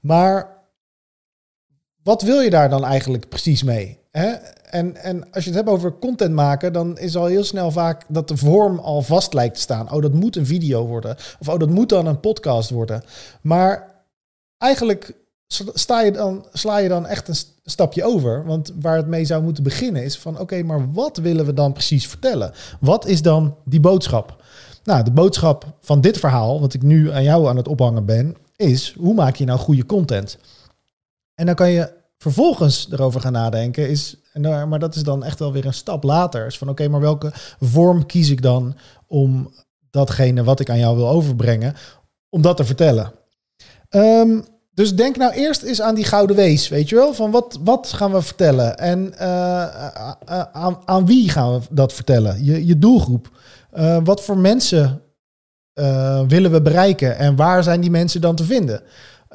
Maar 0.00 0.62
wat 2.02 2.22
wil 2.22 2.40
je 2.40 2.50
daar 2.50 2.70
dan 2.70 2.84
eigenlijk 2.84 3.28
precies 3.28 3.62
mee? 3.62 4.01
En, 4.12 4.96
en 4.96 5.32
als 5.32 5.44
je 5.44 5.50
het 5.50 5.58
hebt 5.58 5.68
over 5.68 5.98
content 5.98 6.34
maken, 6.34 6.72
dan 6.72 6.98
is 6.98 7.16
al 7.16 7.26
heel 7.26 7.44
snel 7.44 7.70
vaak 7.70 8.04
dat 8.08 8.28
de 8.28 8.36
vorm 8.36 8.78
al 8.78 9.02
vast 9.02 9.34
lijkt 9.34 9.54
te 9.54 9.60
staan. 9.60 9.92
Oh, 9.92 10.02
dat 10.02 10.12
moet 10.12 10.36
een 10.36 10.46
video 10.46 10.86
worden. 10.86 11.16
Of 11.38 11.48
oh, 11.48 11.58
dat 11.58 11.70
moet 11.70 11.88
dan 11.88 12.06
een 12.06 12.20
podcast 12.20 12.70
worden. 12.70 13.02
Maar 13.42 14.04
eigenlijk 14.58 15.14
sta 15.74 16.00
je 16.00 16.12
dan, 16.12 16.46
sla 16.52 16.78
je 16.78 16.88
dan 16.88 17.06
echt 17.06 17.28
een 17.28 17.36
stapje 17.64 18.04
over. 18.04 18.44
Want 18.44 18.72
waar 18.80 18.96
het 18.96 19.06
mee 19.06 19.24
zou 19.24 19.42
moeten 19.42 19.62
beginnen 19.62 20.04
is 20.04 20.18
van 20.18 20.38
oké, 20.38 20.62
maar 20.62 20.92
wat 20.92 21.16
willen 21.16 21.46
we 21.46 21.54
dan 21.54 21.72
precies 21.72 22.06
vertellen? 22.06 22.52
Wat 22.80 23.06
is 23.06 23.22
dan 23.22 23.56
die 23.64 23.80
boodschap? 23.80 24.42
Nou, 24.84 25.04
de 25.04 25.12
boodschap 25.12 25.66
van 25.80 26.00
dit 26.00 26.18
verhaal, 26.18 26.60
wat 26.60 26.74
ik 26.74 26.82
nu 26.82 27.10
aan 27.12 27.22
jou 27.22 27.48
aan 27.48 27.56
het 27.56 27.68
ophangen 27.68 28.04
ben, 28.04 28.36
is 28.56 28.94
hoe 28.98 29.14
maak 29.14 29.36
je 29.36 29.44
nou 29.44 29.58
goede 29.58 29.86
content? 29.86 30.38
En 31.34 31.46
dan 31.46 31.54
kan 31.54 31.70
je 31.70 32.00
vervolgens 32.22 32.88
erover 32.90 33.20
gaan 33.20 33.32
nadenken, 33.32 33.88
is, 33.88 34.16
maar 34.68 34.78
dat 34.78 34.94
is 34.94 35.02
dan 35.02 35.24
echt 35.24 35.38
wel 35.38 35.52
weer 35.52 35.66
een 35.66 35.74
stap 35.74 36.02
later. 36.02 36.46
Is 36.46 36.58
van 36.58 36.68
oké, 36.68 36.88
maar 36.88 37.00
welke 37.00 37.30
vorm 37.60 38.06
kies 38.06 38.30
ik 38.30 38.42
dan 38.42 38.76
om 39.06 39.54
datgene 39.90 40.44
wat 40.44 40.60
ik 40.60 40.70
aan 40.70 40.78
jou 40.78 40.96
wil 40.96 41.08
overbrengen, 41.08 41.74
om 42.28 42.42
dat 42.42 42.56
te 42.56 42.64
vertellen? 42.64 43.12
Um, 43.90 44.44
dus 44.74 44.94
denk 44.94 45.16
nou 45.16 45.32
eerst 45.32 45.62
eens 45.62 45.80
aan 45.80 45.94
die 45.94 46.04
gouden 46.04 46.36
wees, 46.36 46.68
weet 46.68 46.88
je 46.88 46.94
wel? 46.94 47.14
Van 47.14 47.30
wat, 47.30 47.58
wat 47.64 47.92
gaan 47.92 48.12
we 48.12 48.22
vertellen? 48.22 48.78
En 48.78 49.14
uh, 49.14 50.10
aan, 50.52 50.78
aan 50.84 51.06
wie 51.06 51.28
gaan 51.28 51.52
we 51.52 51.60
dat 51.70 51.92
vertellen? 51.92 52.44
Je, 52.44 52.66
je 52.66 52.78
doelgroep. 52.78 53.30
Wat 54.04 54.22
voor 54.22 54.38
mensen 54.38 55.02
willen 56.28 56.50
we 56.50 56.62
bereiken? 56.62 57.16
En 57.16 57.36
waar 57.36 57.62
zijn 57.62 57.80
die 57.80 57.90
mensen 57.90 58.20
dan 58.20 58.34
te 58.34 58.44
vinden? 58.44 58.82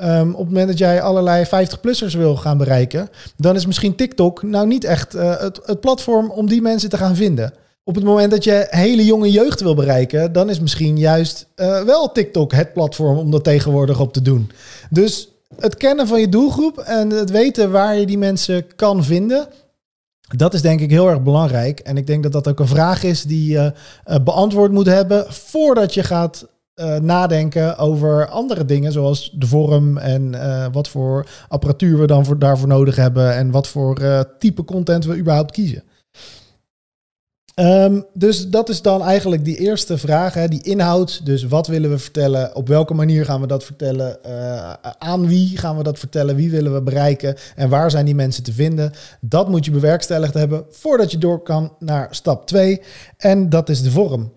Um, 0.01 0.33
op 0.33 0.39
het 0.39 0.47
moment 0.47 0.67
dat 0.67 0.77
jij 0.77 1.01
allerlei 1.01 1.45
50-plussers 1.45 2.17
wil 2.17 2.35
gaan 2.35 2.57
bereiken, 2.57 3.09
dan 3.37 3.55
is 3.55 3.65
misschien 3.65 3.95
TikTok 3.95 4.43
nou 4.43 4.67
niet 4.67 4.83
echt 4.83 5.13
het, 5.13 5.59
het 5.63 5.79
platform 5.79 6.29
om 6.29 6.47
die 6.47 6.61
mensen 6.61 6.89
te 6.89 6.97
gaan 6.97 7.15
vinden. 7.15 7.53
Op 7.83 7.95
het 7.95 8.03
moment 8.03 8.31
dat 8.31 8.43
je 8.43 8.67
hele 8.69 9.05
jonge 9.05 9.31
jeugd 9.31 9.61
wil 9.61 9.75
bereiken, 9.75 10.31
dan 10.31 10.49
is 10.49 10.59
misschien 10.59 10.97
juist 10.97 11.47
uh, 11.55 11.81
wel 11.81 12.11
TikTok 12.11 12.51
het 12.51 12.73
platform 12.73 13.17
om 13.17 13.31
dat 13.31 13.43
tegenwoordig 13.43 13.99
op 13.99 14.13
te 14.13 14.21
doen. 14.21 14.51
Dus 14.89 15.29
het 15.59 15.75
kennen 15.75 16.07
van 16.07 16.19
je 16.19 16.29
doelgroep 16.29 16.77
en 16.77 17.09
het 17.09 17.29
weten 17.29 17.71
waar 17.71 17.97
je 17.97 18.05
die 18.05 18.17
mensen 18.17 18.75
kan 18.75 19.03
vinden, 19.03 19.47
dat 20.35 20.53
is 20.53 20.61
denk 20.61 20.79
ik 20.79 20.89
heel 20.89 21.09
erg 21.09 21.23
belangrijk. 21.23 21.79
En 21.79 21.97
ik 21.97 22.07
denk 22.07 22.23
dat 22.23 22.31
dat 22.31 22.47
ook 22.47 22.59
een 22.59 22.67
vraag 22.67 23.03
is 23.03 23.23
die 23.23 23.51
je 23.51 23.73
uh, 24.07 24.15
beantwoord 24.23 24.71
moet 24.71 24.85
hebben 24.85 25.33
voordat 25.33 25.93
je 25.93 26.03
gaat 26.03 26.47
uh, 26.77 26.97
nadenken 26.97 27.77
over 27.77 28.27
andere 28.27 28.65
dingen, 28.65 28.91
zoals 28.91 29.31
de 29.35 29.47
vorm 29.47 29.97
en 29.97 30.33
uh, 30.33 30.65
wat 30.71 30.87
voor 30.87 31.27
apparatuur 31.47 31.99
we 31.99 32.07
dan 32.07 32.25
voor, 32.25 32.39
daarvoor 32.39 32.67
nodig 32.67 32.95
hebben 32.95 33.35
en 33.35 33.51
wat 33.51 33.67
voor 33.67 34.25
type 34.39 34.63
content 34.63 35.05
we 35.05 35.17
überhaupt 35.17 35.51
kiezen. 35.51 35.83
Ehm, 37.53 38.01
dus 38.13 38.49
dat 38.49 38.69
is 38.69 38.81
dan 38.81 39.01
eigenlijk 39.01 39.45
die 39.45 39.57
eerste 39.57 39.97
vraag, 39.97 40.33
hè, 40.33 40.47
die 40.47 40.63
inhoud. 40.63 41.25
Dus 41.25 41.43
wat 41.43 41.67
willen 41.67 41.89
we 41.89 41.97
vertellen? 41.97 42.55
Op 42.55 42.67
welke 42.67 42.93
manier 42.93 43.25
gaan 43.25 43.41
we 43.41 43.47
dat 43.47 43.63
vertellen? 43.63 44.19
Aan 44.99 45.27
wie 45.27 45.57
gaan 45.57 45.77
we 45.77 45.83
dat 45.83 45.99
vertellen? 45.99 46.35
Wie 46.35 46.51
willen 46.51 46.73
we 46.73 46.81
bereiken? 46.81 47.35
En 47.55 47.69
waar 47.69 47.91
zijn 47.91 48.05
die 48.05 48.15
mensen 48.15 48.43
te 48.43 48.53
vinden? 48.53 48.91
Dat 49.21 49.49
moet 49.49 49.65
je 49.65 49.71
bewerkstelligd 49.71 50.33
hebben 50.33 50.65
voordat 50.69 51.11
je 51.11 51.17
door 51.17 51.43
kan 51.43 51.73
naar 51.79 52.07
stap 52.09 52.47
2. 52.47 52.81
En 53.17 53.49
dat 53.49 53.69
is 53.69 53.81
de 53.81 53.91
vorm. 53.91 54.36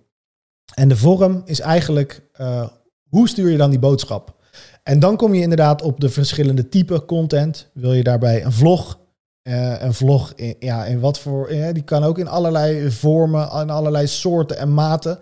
En 0.80 0.88
de 0.88 0.96
vorm 0.96 1.42
is 1.44 1.60
eigenlijk 1.60 2.22
uh, 2.40 2.68
hoe 3.08 3.28
stuur 3.28 3.50
je 3.50 3.56
dan 3.56 3.70
die 3.70 3.78
boodschap? 3.78 4.36
En 4.82 4.98
dan 4.98 5.16
kom 5.16 5.34
je 5.34 5.42
inderdaad 5.42 5.82
op 5.82 6.00
de 6.00 6.08
verschillende 6.08 6.68
typen 6.68 7.04
content. 7.04 7.70
Wil 7.74 7.92
je 7.92 8.02
daarbij 8.02 8.44
een 8.44 8.52
vlog? 8.52 8.98
Uh, 9.42 9.82
een 9.82 9.94
vlog, 9.94 10.32
ja, 10.58 10.84
in 10.84 11.00
wat 11.00 11.18
voor. 11.18 11.48
Die 11.72 11.82
kan 11.82 12.04
ook 12.04 12.18
in 12.18 12.28
allerlei 12.28 12.90
vormen, 12.90 13.50
in 13.50 13.70
allerlei 13.70 14.06
soorten 14.06 14.58
en 14.58 14.74
maten. 14.74 15.18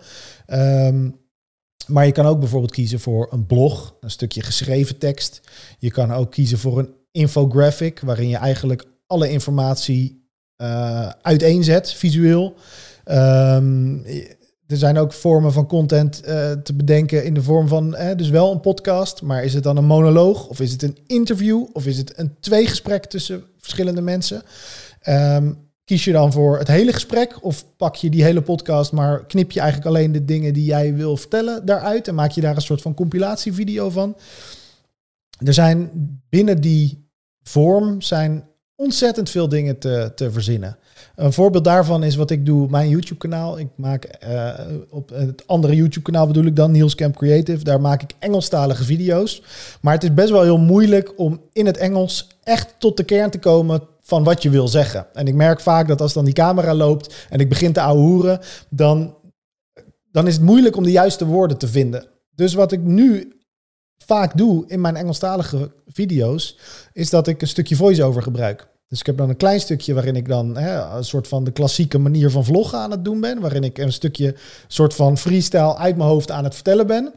Um, 0.47 1.15
maar 1.87 2.05
je 2.05 2.11
kan 2.11 2.25
ook 2.25 2.39
bijvoorbeeld 2.39 2.71
kiezen 2.71 2.99
voor 2.99 3.27
een 3.31 3.45
blog, 3.45 3.95
een 3.99 4.11
stukje 4.11 4.41
geschreven 4.41 4.97
tekst. 4.97 5.41
Je 5.79 5.91
kan 5.91 6.13
ook 6.13 6.31
kiezen 6.31 6.57
voor 6.57 6.79
een 6.79 6.93
infographic, 7.11 7.99
waarin 7.99 8.29
je 8.29 8.37
eigenlijk 8.37 8.85
alle 9.07 9.29
informatie 9.29 10.29
uh, 10.61 11.09
uiteenzet, 11.21 11.93
visueel. 11.93 12.53
Um, 13.05 14.05
er 14.69 14.77
zijn 14.77 14.97
ook 14.97 15.13
vormen 15.13 15.53
van 15.53 15.67
content 15.67 16.21
uh, 16.27 16.51
te 16.51 16.73
bedenken 16.73 17.23
in 17.23 17.33
de 17.33 17.43
vorm 17.43 17.67
van, 17.67 17.95
eh, 17.95 18.17
dus 18.17 18.29
wel 18.29 18.51
een 18.51 18.59
podcast, 18.59 19.21
maar 19.21 19.43
is 19.43 19.53
het 19.53 19.63
dan 19.63 19.77
een 19.77 19.85
monoloog 19.85 20.47
of 20.47 20.59
is 20.59 20.71
het 20.71 20.83
een 20.83 20.97
interview 21.07 21.65
of 21.73 21.85
is 21.85 21.97
het 21.97 22.19
een 22.19 22.35
tweegesprek 22.39 23.05
tussen 23.05 23.43
verschillende 23.57 24.01
mensen? 24.01 24.41
Um, 25.07 25.57
kies 25.83 26.03
je 26.03 26.11
dan 26.11 26.31
voor 26.31 26.57
het 26.57 26.67
hele 26.67 26.93
gesprek 26.93 27.43
of 27.43 27.65
pak 27.77 27.95
je 27.95 28.09
die 28.09 28.23
hele 28.23 28.41
podcast, 28.41 28.91
maar 28.91 29.25
knip 29.25 29.51
je 29.51 29.59
eigenlijk 29.59 29.89
alleen 29.89 30.11
de 30.11 30.25
dingen 30.25 30.53
die 30.53 30.65
jij 30.65 30.95
wil 30.95 31.17
vertellen 31.17 31.65
daaruit 31.65 32.07
en 32.07 32.15
maak 32.15 32.31
je 32.31 32.41
daar 32.41 32.55
een 32.55 32.61
soort 32.61 32.81
van 32.81 32.93
compilatievideo 32.93 33.89
van? 33.89 34.17
Er 35.45 35.53
zijn 35.53 35.89
binnen 36.29 36.61
die 36.61 37.09
vorm 37.43 38.01
zijn 38.01 38.47
ontzettend 38.75 39.29
veel 39.29 39.49
dingen 39.49 39.79
te, 39.79 40.11
te 40.15 40.31
verzinnen. 40.31 40.77
Een 41.19 41.33
voorbeeld 41.33 41.63
daarvan 41.63 42.03
is 42.03 42.15
wat 42.15 42.31
ik 42.31 42.45
doe, 42.45 42.69
mijn 42.69 42.89
YouTube-kanaal. 42.89 43.59
Ik 43.59 43.67
maak 43.75 44.19
uh, 44.23 44.53
op 44.89 45.09
het 45.09 45.47
andere 45.47 45.75
YouTube-kanaal 45.75 46.27
bedoel 46.27 46.45
ik 46.45 46.55
dan, 46.55 46.71
Niels 46.71 46.95
Camp 46.95 47.15
Creative. 47.15 47.63
Daar 47.63 47.81
maak 47.81 48.01
ik 48.01 48.13
Engelstalige 48.19 48.83
video's. 48.83 49.43
Maar 49.81 49.93
het 49.93 50.03
is 50.03 50.13
best 50.13 50.29
wel 50.29 50.41
heel 50.43 50.57
moeilijk 50.57 51.19
om 51.19 51.41
in 51.53 51.65
het 51.65 51.77
Engels 51.77 52.27
echt 52.43 52.75
tot 52.77 52.97
de 52.97 53.03
kern 53.03 53.29
te 53.29 53.39
komen 53.39 53.81
van 54.01 54.23
wat 54.23 54.41
je 54.41 54.49
wil 54.49 54.67
zeggen. 54.67 55.07
En 55.13 55.27
ik 55.27 55.33
merk 55.33 55.59
vaak 55.59 55.87
dat 55.87 56.01
als 56.01 56.13
dan 56.13 56.25
die 56.25 56.33
camera 56.33 56.73
loopt 56.73 57.27
en 57.29 57.39
ik 57.39 57.49
begin 57.49 57.73
te 57.73 57.81
ouwehoeren, 57.81 58.39
dan, 58.69 59.15
dan 60.11 60.27
is 60.27 60.33
het 60.33 60.43
moeilijk 60.43 60.75
om 60.75 60.83
de 60.83 60.91
juiste 60.91 61.25
woorden 61.25 61.57
te 61.57 61.67
vinden. 61.67 62.07
Dus 62.35 62.53
wat 62.53 62.71
ik 62.71 62.81
nu 62.81 63.33
vaak 63.97 64.37
doe 64.37 64.63
in 64.67 64.81
mijn 64.81 64.95
Engelstalige 64.95 65.71
video's, 65.85 66.57
is 66.93 67.09
dat 67.09 67.27
ik 67.27 67.41
een 67.41 67.47
stukje 67.47 67.75
voice-over 67.75 68.21
gebruik. 68.21 68.68
Dus 68.89 68.99
ik 68.99 69.05
heb 69.05 69.17
dan 69.17 69.29
een 69.29 69.37
klein 69.37 69.59
stukje 69.59 69.93
waarin 69.93 70.15
ik 70.15 70.27
dan 70.27 70.57
hè, 70.57 70.97
een 70.97 71.03
soort 71.03 71.27
van 71.27 71.43
de 71.43 71.51
klassieke 71.51 71.97
manier 71.97 72.31
van 72.31 72.45
vloggen 72.45 72.79
aan 72.79 72.91
het 72.91 73.05
doen 73.05 73.19
ben. 73.19 73.39
Waarin 73.39 73.63
ik 73.63 73.77
een 73.77 73.93
stukje 73.93 74.35
soort 74.67 74.93
van 74.93 75.17
freestyle 75.17 75.75
uit 75.75 75.97
mijn 75.97 76.09
hoofd 76.09 76.31
aan 76.31 76.43
het 76.43 76.55
vertellen 76.55 76.87
ben. 76.87 77.13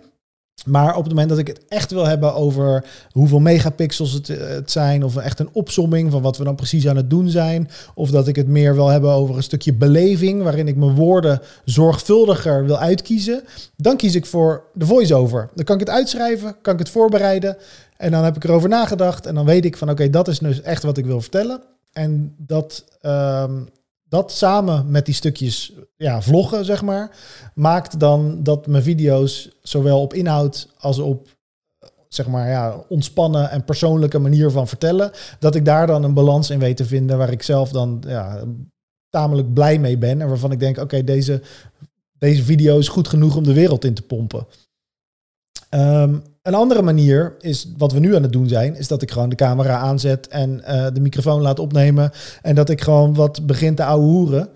Maar 0.67 0.97
op 0.97 1.03
het 1.03 1.09
moment 1.09 1.29
dat 1.29 1.39
ik 1.39 1.47
het 1.47 1.61
echt 1.69 1.91
wil 1.91 2.07
hebben 2.07 2.35
over 2.35 2.85
hoeveel 3.11 3.41
megapixels 3.41 4.13
het, 4.13 4.29
eh, 4.29 4.49
het, 4.49 4.71
zijn, 4.71 5.05
of 5.05 5.17
echt 5.17 5.39
een 5.39 5.49
opsomming 5.53 6.11
van 6.11 6.23
wat 6.23 6.37
we 6.37 6.45
dan 6.45 6.55
precies 6.55 6.89
aan 6.89 6.97
het 6.97 7.11
doen 7.11 7.29
zijn, 7.29 7.69
of 7.95 8.11
dat 8.11 8.29
ik 8.29 8.37
het 8.37 8.49
meer 8.49 8.75
wil 8.75 8.89
hebben 8.89 9.11
over 9.11 9.37
een 9.37 9.43
stukje 9.43 9.73
beleving, 9.73 10.43
waarin 10.43 10.69
ik 10.69 10.77
mijn 10.77 10.95
woorden 10.95 11.41
zorgvuldiger 11.65 12.65
wil 12.65 12.79
uitkiezen, 12.79 13.45
dan 13.77 13.97
kies 13.97 14.15
ik 14.15 14.27
voor 14.27 14.65
de 14.75 14.87
voice-over. 14.87 15.51
Dan 15.55 15.65
kan 15.65 15.75
ik 15.75 15.87
het 15.87 15.97
uitschrijven, 15.97 16.57
kan 16.63 16.73
ik 16.73 16.79
het 16.79 16.91
voorbereiden 16.91 17.57
en 18.03 18.11
dan 18.11 18.25
heb 18.25 18.37
ik 18.37 18.45
erover 18.45 18.69
nagedacht 18.69 19.27
en 19.27 19.35
dan 19.35 19.45
weet 19.45 19.65
ik 19.65 19.77
van 19.77 19.91
oké, 19.91 20.11
dat 20.11 20.29
is 20.29 20.39
dus 20.39 20.61
echt 20.61 20.83
wat 20.83 20.99
ik 20.99 21.05
wil 21.05 21.21
vertellen. 21.21 21.63
En 21.93 22.35
dat, 22.39 22.85
um, 23.03 23.69
dat 24.09 24.33
samen 24.33 24.91
met 24.91 25.07
die 25.07 25.15
stukjes 25.15 25.73
ja, 25.97 26.23
vloggen, 26.23 26.65
zeg 26.65 26.83
maar, 26.83 27.17
maakt 27.55 28.01
dan 28.01 28.43
dat 28.43 28.67
mijn 28.67 28.83
video's 28.83 29.51
zowel 29.63 30.01
op 30.01 30.15
inhoud 30.15 30.69
als 30.79 30.99
op 30.99 31.29
zeg 32.09 32.27
maar, 32.27 32.49
ja, 32.49 32.85
ontspannen 32.89 33.51
en 33.51 33.65
persoonlijke 33.65 34.19
manier 34.19 34.51
van 34.51 34.69
vertellen, 34.69 35.11
dat 35.39 35.55
ik 35.55 35.65
daar 35.65 35.87
dan 35.87 36.03
een 36.03 36.15
balans 36.15 36.51
in 36.51 36.59
weet 36.59 36.77
te 36.77 36.85
vinden 36.85 37.19
waar 37.19 37.33
ik 37.33 37.43
zelf 37.43 37.71
dan 37.71 38.03
ja, 38.07 38.45
tamelijk 39.11 39.53
blij 39.53 39.79
mee 39.79 39.99
ben 39.99 40.21
en 40.21 40.29
waarvan 40.29 40.53
ik 40.53 40.61
denk, 40.61 40.79
oké, 40.79 41.05
deze, 41.05 41.43
deze 42.19 42.43
video 42.43 42.79
is 42.79 42.89
goed 42.89 43.09
genoeg 43.09 43.37
om 43.37 43.45
de 43.45 43.53
wereld 43.53 43.85
in 43.85 43.95
te 43.95 44.03
pompen. 44.03 44.47
Um, 45.75 46.23
een 46.43 46.55
andere 46.55 46.83
manier 46.83 47.35
is, 47.41 47.69
wat 47.77 47.93
we 47.93 47.99
nu 47.99 48.17
aan 48.17 48.23
het 48.23 48.33
doen 48.33 48.49
zijn, 48.49 48.77
is 48.77 48.89
dat 48.89 49.03
ik 49.03 49.11
gewoon 49.11 49.29
de 49.29 49.37
camera 49.37 49.77
aanzet 49.77 50.29
en 50.29 50.63
uh, 50.69 50.87
de 50.93 51.01
microfoon 51.01 51.41
laat 51.41 51.59
opnemen. 51.59 52.11
En 52.43 52.55
dat 52.55 52.71
ik 52.71 52.81
gewoon 52.81 53.15
wat 53.15 53.47
begin 53.47 53.75
te 53.75 53.85
ouwehoeren. 53.85 54.49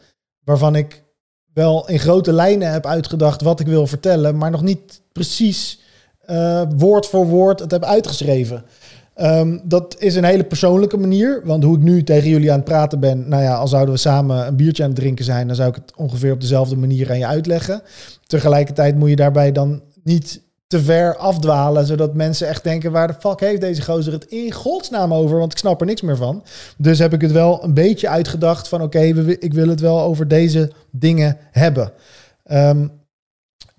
Waarvan 0.45 0.77
ik 0.77 1.03
wel 1.53 1.89
in 1.89 1.99
grote 1.99 2.33
lijnen 2.33 2.73
heb 2.73 2.87
uitgedacht 2.87 3.43
wat 3.43 3.61
ik 3.61 3.67
wil 3.67 3.87
vertellen, 3.87 4.37
maar 4.37 4.51
nog 4.51 4.63
niet 4.63 5.01
precies 5.13 5.81
uh, 6.31 6.63
woord 6.77 7.07
voor 7.07 7.27
woord 7.27 7.61
het 7.61 7.71
heb 7.71 7.85
uitgeschreven. 7.85 8.65
Um, 9.21 9.61
dat 9.65 9.97
is 9.99 10.15
een 10.15 10.25
hele 10.25 10.45
persoonlijke 10.45 10.97
manier. 10.97 11.41
Want 11.45 11.65
hoe 11.65 11.77
ik 11.77 11.83
nu 11.83 12.03
tegen 12.03 12.29
jullie 12.29 12.51
aan 12.51 12.57
het 12.57 12.65
praten 12.65 13.01
ben, 13.01 13.29
nou 13.29 13.43
ja, 13.43 13.55
als 13.55 13.71
zouden 13.71 13.95
we 13.95 14.01
samen 14.01 14.47
een 14.47 14.57
biertje 14.57 14.83
aan 14.83 14.91
het 14.91 14.99
drinken 14.99 15.25
zijn, 15.25 15.47
dan 15.47 15.57
zou 15.57 15.69
ik 15.69 15.75
het 15.75 15.93
ongeveer 15.97 16.33
op 16.33 16.41
dezelfde 16.41 16.77
manier 16.77 17.11
aan 17.11 17.19
je 17.19 17.27
uitleggen. 17.27 17.83
Tegelijkertijd 18.27 18.97
moet 18.97 19.09
je 19.09 19.17
daarbij 19.17 19.53
dan 19.53 19.83
niet 20.03 20.41
te 20.67 20.81
ver 20.81 21.17
afdwalen, 21.17 21.87
zodat 21.87 22.15
mensen 22.15 22.49
echt 22.49 22.65
denken, 22.65 22.93
waar 22.93 23.07
de 23.07 23.15
fuck 23.19 23.41
heeft 23.41 23.61
deze 23.61 23.83
gozer 23.83 24.13
het 24.13 24.25
in 24.25 24.53
godsnaam 24.53 25.15
over? 25.15 25.39
Want 25.39 25.53
ik 25.53 25.59
snap 25.59 25.81
er 25.81 25.87
niks 25.87 26.01
meer 26.03 26.17
van. 26.17 26.45
Dus 26.79 26.99
heb 26.99 27.13
ik 27.13 27.21
het 27.21 27.33
wel 27.33 27.65
een 27.65 27.75
beetje 27.75 28.09
uitgedacht 28.09 28.69
van, 28.69 28.83
oké, 28.83 29.01
ik 29.39 29.55
wil 29.55 29.69
het 29.69 29.81
wel 29.81 30.01
over 30.01 30.29
deze 30.29 30.73
dingen 30.91 31.37
hebben. 31.51 31.93
Um, 32.51 33.05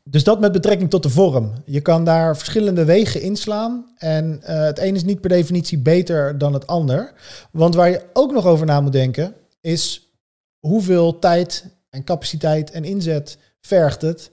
dus 0.09 0.23
dat 0.23 0.39
met 0.39 0.51
betrekking 0.51 0.89
tot 0.89 1.03
de 1.03 1.09
vorm. 1.09 1.53
Je 1.65 1.81
kan 1.81 2.03
daar 2.03 2.37
verschillende 2.37 2.85
wegen 2.85 3.21
inslaan. 3.21 3.85
En 3.97 4.41
uh, 4.41 4.47
het 4.47 4.79
een 4.79 4.95
is 4.95 5.03
niet 5.03 5.21
per 5.21 5.29
definitie 5.29 5.77
beter 5.77 6.37
dan 6.37 6.53
het 6.53 6.67
ander. 6.67 7.13
Want 7.51 7.75
waar 7.75 7.89
je 7.89 8.05
ook 8.13 8.31
nog 8.31 8.45
over 8.45 8.65
na 8.65 8.81
moet 8.81 8.91
denken, 8.91 9.33
is 9.61 10.11
hoeveel 10.59 11.19
tijd 11.19 11.65
en 11.89 12.03
capaciteit 12.03 12.71
en 12.71 12.83
inzet 12.83 13.37
vergt 13.61 14.01
het? 14.01 14.31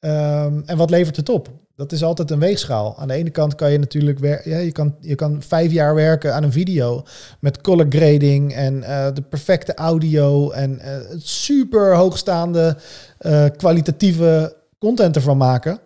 Um, 0.00 0.62
en 0.66 0.76
wat 0.76 0.90
levert 0.90 1.16
het 1.16 1.28
op? 1.28 1.48
Dat 1.80 1.92
is 1.92 2.02
altijd 2.02 2.30
een 2.30 2.38
weegschaal. 2.38 2.98
Aan 2.98 3.08
de 3.08 3.14
ene 3.14 3.30
kant 3.30 3.54
kan 3.54 3.72
je 3.72 3.78
natuurlijk 3.78 4.44
ja, 4.44 4.58
je, 4.58 4.72
kan, 4.72 4.96
je 5.00 5.14
kan 5.14 5.42
vijf 5.42 5.72
jaar 5.72 5.94
werken 5.94 6.34
aan 6.34 6.42
een 6.42 6.52
video 6.52 7.02
met 7.38 7.60
color 7.60 7.86
grading 7.88 8.54
en 8.54 8.74
uh, 8.74 9.08
de 9.14 9.22
perfecte 9.22 9.74
audio 9.74 10.50
en 10.50 10.80
uh, 10.84 10.96
super 11.18 11.94
hoogstaande 11.96 12.76
uh, 13.20 13.44
kwalitatieve 13.56 14.56
content 14.78 15.16
ervan 15.16 15.36
maken. 15.36 15.80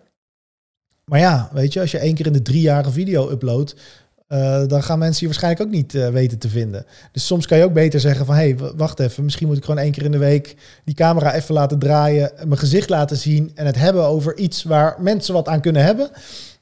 Maar 1.05 1.19
ja, 1.19 1.49
weet 1.53 1.73
je, 1.73 1.79
als 1.79 1.91
je 1.91 1.97
één 1.97 2.15
keer 2.15 2.25
in 2.25 2.33
de 2.33 2.41
drie 2.41 2.61
jaar 2.61 2.85
een 2.85 2.91
video 2.91 3.29
uploadt, 3.29 3.75
uh, 4.27 4.67
dan 4.67 4.83
gaan 4.83 4.99
mensen 4.99 5.19
je 5.19 5.25
waarschijnlijk 5.25 5.63
ook 5.63 5.75
niet 5.75 5.93
uh, 5.93 6.07
weten 6.07 6.37
te 6.37 6.49
vinden. 6.49 6.85
Dus 7.11 7.25
soms 7.25 7.45
kan 7.45 7.57
je 7.57 7.63
ook 7.63 7.73
beter 7.73 7.99
zeggen 7.99 8.25
van... 8.25 8.35
hé, 8.35 8.41
hey, 8.41 8.71
wacht 8.75 8.99
even, 8.99 9.23
misschien 9.23 9.47
moet 9.47 9.57
ik 9.57 9.63
gewoon 9.63 9.79
één 9.79 9.91
keer 9.91 10.03
in 10.03 10.11
de 10.11 10.17
week... 10.17 10.55
die 10.83 10.95
camera 10.95 11.33
even 11.33 11.53
laten 11.53 11.79
draaien, 11.79 12.31
mijn 12.35 12.57
gezicht 12.57 12.89
laten 12.89 13.17
zien... 13.17 13.51
en 13.55 13.65
het 13.65 13.75
hebben 13.75 14.05
over 14.05 14.37
iets 14.37 14.63
waar 14.63 14.95
mensen 14.99 15.33
wat 15.33 15.47
aan 15.47 15.61
kunnen 15.61 15.83
hebben. 15.83 16.09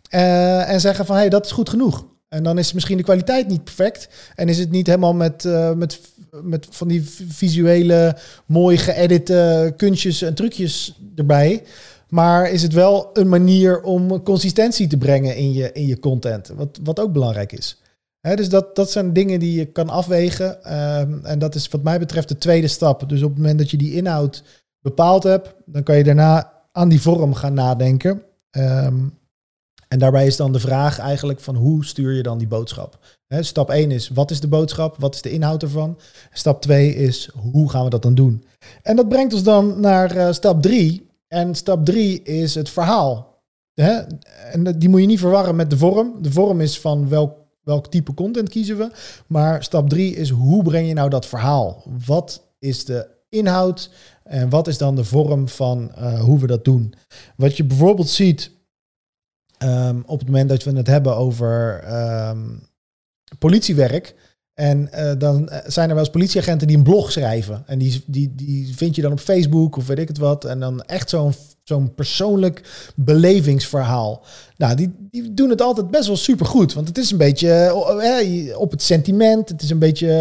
Uh, 0.10 0.70
en 0.70 0.82
zeggen 0.82 1.06
van, 1.06 1.16
hé, 1.16 1.22
hey, 1.22 1.30
dat 1.30 1.46
is 1.46 1.52
goed 1.52 1.70
genoeg. 1.70 2.06
En 2.30 2.44
dan 2.44 2.58
is 2.58 2.74
misschien 2.74 2.98
de 2.98 3.04
kwaliteit 3.04 3.48
niet 3.48 3.64
perfect... 3.64 4.08
en 4.36 4.50
is 4.50 4.58
het 4.58 4.72
niet 4.72 4.88
helemaal 4.88 5.14
met, 5.14 5.44
met, 5.76 6.00
met 6.44 6.68
van 6.70 6.88
die 6.88 7.10
visuele, 7.28 8.18
mooi 8.46 8.78
geëdite 8.78 9.74
kunstjes 9.78 10.22
en 10.22 10.34
trucjes 10.34 11.00
erbij... 11.16 11.64
Maar 12.14 12.50
is 12.50 12.62
het 12.62 12.74
wel 12.74 13.10
een 13.14 13.30
manier 13.30 13.82
om 13.82 14.24
consistentie 14.24 14.88
te 14.88 14.98
brengen 14.98 15.36
in 15.36 15.54
je, 15.54 15.72
in 15.72 15.88
je 15.88 16.00
content? 16.00 16.48
Wat, 16.48 16.80
wat 16.84 17.00
ook 17.00 17.14
belangrijk 17.14 17.52
is. 17.52 17.82
dus 18.22 18.50
dat, 18.50 18.76
dat 18.76 18.92
zijn 18.92 19.14
dingen 19.14 19.40
die 19.40 19.58
je 19.58 19.66
kan 19.66 19.90
afwegen. 19.90 20.74
Um, 21.00 21.26
en 21.26 21.40
dat 21.40 21.56
is 21.56 21.68
wat 21.68 21.84
mij 21.84 22.00
betreft 22.00 22.28
de 22.28 22.38
tweede 22.38 22.68
stap. 22.68 23.10
Dus 23.10 23.22
op 23.22 23.30
het 23.30 23.38
moment 23.38 23.58
dat 23.58 23.72
je 23.72 23.78
die 23.78 23.94
inhoud 23.94 24.44
bepaald 24.80 25.24
hebt, 25.24 25.54
dan 25.66 25.84
kan 25.84 25.98
je 25.98 26.04
daarna 26.04 26.54
aan 26.72 26.90
die 26.90 27.02
vorm 27.02 27.34
gaan 27.34 27.54
nadenken. 27.54 28.22
Um, 28.52 29.18
en 29.88 30.00
daarbij 30.00 30.26
is 30.26 30.38
dan 30.38 30.52
de 30.52 30.60
vraag 30.60 31.00
eigenlijk 31.00 31.40
van 31.40 31.56
hoe 31.56 31.86
stuur 31.86 32.12
je 32.12 32.24
dan 32.24 32.38
die 32.38 32.48
boodschap? 32.48 33.00
Stap 33.28 33.70
1 33.70 33.92
is 33.92 34.10
wat 34.10 34.32
is 34.32 34.40
de 34.40 34.48
boodschap? 34.48 34.96
Wat 35.00 35.16
is 35.16 35.22
de 35.22 35.32
inhoud 35.32 35.64
ervan? 35.64 36.00
Stap 36.32 36.62
2 36.62 36.96
is 36.96 37.30
hoe 37.34 37.70
gaan 37.70 37.84
we 37.84 37.90
dat 37.90 38.02
dan 38.02 38.16
doen? 38.16 38.44
En 38.82 38.96
dat 38.96 39.10
brengt 39.10 39.34
ons 39.34 39.44
dan 39.44 39.80
naar 39.80 40.16
uh, 40.16 40.32
stap 40.32 40.62
3. 40.62 41.12
En 41.34 41.56
stap 41.56 41.86
drie 41.86 42.22
is 42.22 42.56
het 42.56 42.70
verhaal. 42.70 43.42
Hè? 43.74 44.02
En 44.52 44.80
die 44.80 44.90
moet 44.90 45.02
je 45.02 45.08
niet 45.08 45.20
verwarren 45.20 45.56
met 45.56 45.70
de 45.70 45.78
vorm. 45.78 46.22
De 46.22 46.32
vorm 46.32 46.62
is 46.62 46.80
van 46.80 47.10
welk, 47.10 47.38
welk 47.64 47.88
type 47.88 48.14
content 48.14 48.50
kiezen 48.50 48.78
we. 48.78 48.92
Maar 49.28 49.64
stap 49.64 49.90
drie 49.90 50.16
is 50.16 50.30
hoe 50.30 50.64
breng 50.64 50.88
je 50.88 50.94
nou 50.94 51.10
dat 51.10 51.26
verhaal? 51.26 51.84
Wat 52.06 52.54
is 52.60 52.86
de 52.86 53.08
inhoud 53.30 53.90
en 54.24 54.50
wat 54.50 54.68
is 54.68 54.78
dan 54.78 54.96
de 54.96 55.04
vorm 55.04 55.48
van 55.48 55.92
hoe 56.20 56.40
we 56.40 56.48
dat 56.48 56.66
doen. 56.66 56.94
Wat 57.36 57.58
je 57.58 57.64
bijvoorbeeld 57.64 58.10
ziet 58.10 58.52
ehm, 59.58 60.02
op 60.06 60.20
het 60.20 60.28
moment 60.28 60.50
dat 60.50 60.64
we 60.64 60.72
het 60.72 60.88
hebben 60.88 61.16
over 61.16 61.80
ehm, 61.84 62.50
politiewerk. 63.40 64.16
En 64.54 64.90
dan 65.18 65.50
zijn 65.66 65.90
er 65.90 65.96
wel 65.96 66.04
eens 66.04 66.14
politieagenten 66.14 66.68
die 66.68 66.78
een 66.78 66.84
blog 66.84 67.12
schrijven. 67.12 67.64
En 67.66 67.80
die, 67.80 68.04
die, 68.06 68.36
die 68.36 68.76
vind 68.76 68.96
je 68.96 69.02
dan 69.02 69.12
op 69.12 69.20
Facebook 69.20 69.78
of 69.78 69.88
weet 69.88 70.00
ik 70.00 70.08
het 70.08 70.18
wat. 70.18 70.46
En 70.46 70.60
dan 70.60 70.84
echt 70.84 71.10
zo'n 71.10 71.34
zo'n 71.64 71.94
persoonlijk 71.94 72.92
belevingsverhaal. 72.96 74.24
Nou, 74.58 74.76
die, 74.76 74.96
die 75.12 75.34
doen 75.34 75.50
het 75.50 75.62
altijd 75.62 75.92
best 75.92 76.08
wel 76.08 76.18
super 76.18 76.46
goed. 76.46 76.74
Want 76.74 76.88
het 76.88 76.98
is 76.98 77.12
een 77.12 77.18
beetje 77.18 77.74
uh, 78.48 78.60
op 78.60 78.72
het 78.72 78.82
sentiment. 78.82 79.50
Het 79.50 79.62
is 79.62 79.70
een 79.70 79.80
beetje 79.80 80.12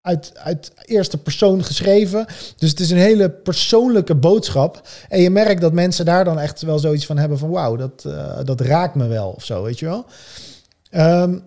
uit, 0.00 0.32
uit 0.34 0.72
eerste 0.84 1.18
persoon 1.18 1.64
geschreven. 1.64 2.26
Dus 2.56 2.70
het 2.70 2.80
is 2.80 2.90
een 2.90 2.96
hele 2.96 3.30
persoonlijke 3.30 4.14
boodschap. 4.14 4.88
En 5.08 5.20
je 5.20 5.30
merkt 5.30 5.60
dat 5.60 5.72
mensen 5.72 6.04
daar 6.04 6.24
dan 6.24 6.38
echt 6.38 6.62
wel 6.62 6.78
zoiets 6.78 7.06
van 7.06 7.18
hebben 7.18 7.38
van... 7.38 7.50
wauw, 7.50 7.76
dat, 7.76 8.06
dat 8.44 8.60
raakt 8.60 8.94
me 8.94 9.06
wel 9.06 9.28
of 9.28 9.44
zo, 9.44 9.62
weet 9.62 9.78
je 9.78 9.86
wel. 9.86 10.06
Um, 11.22 11.42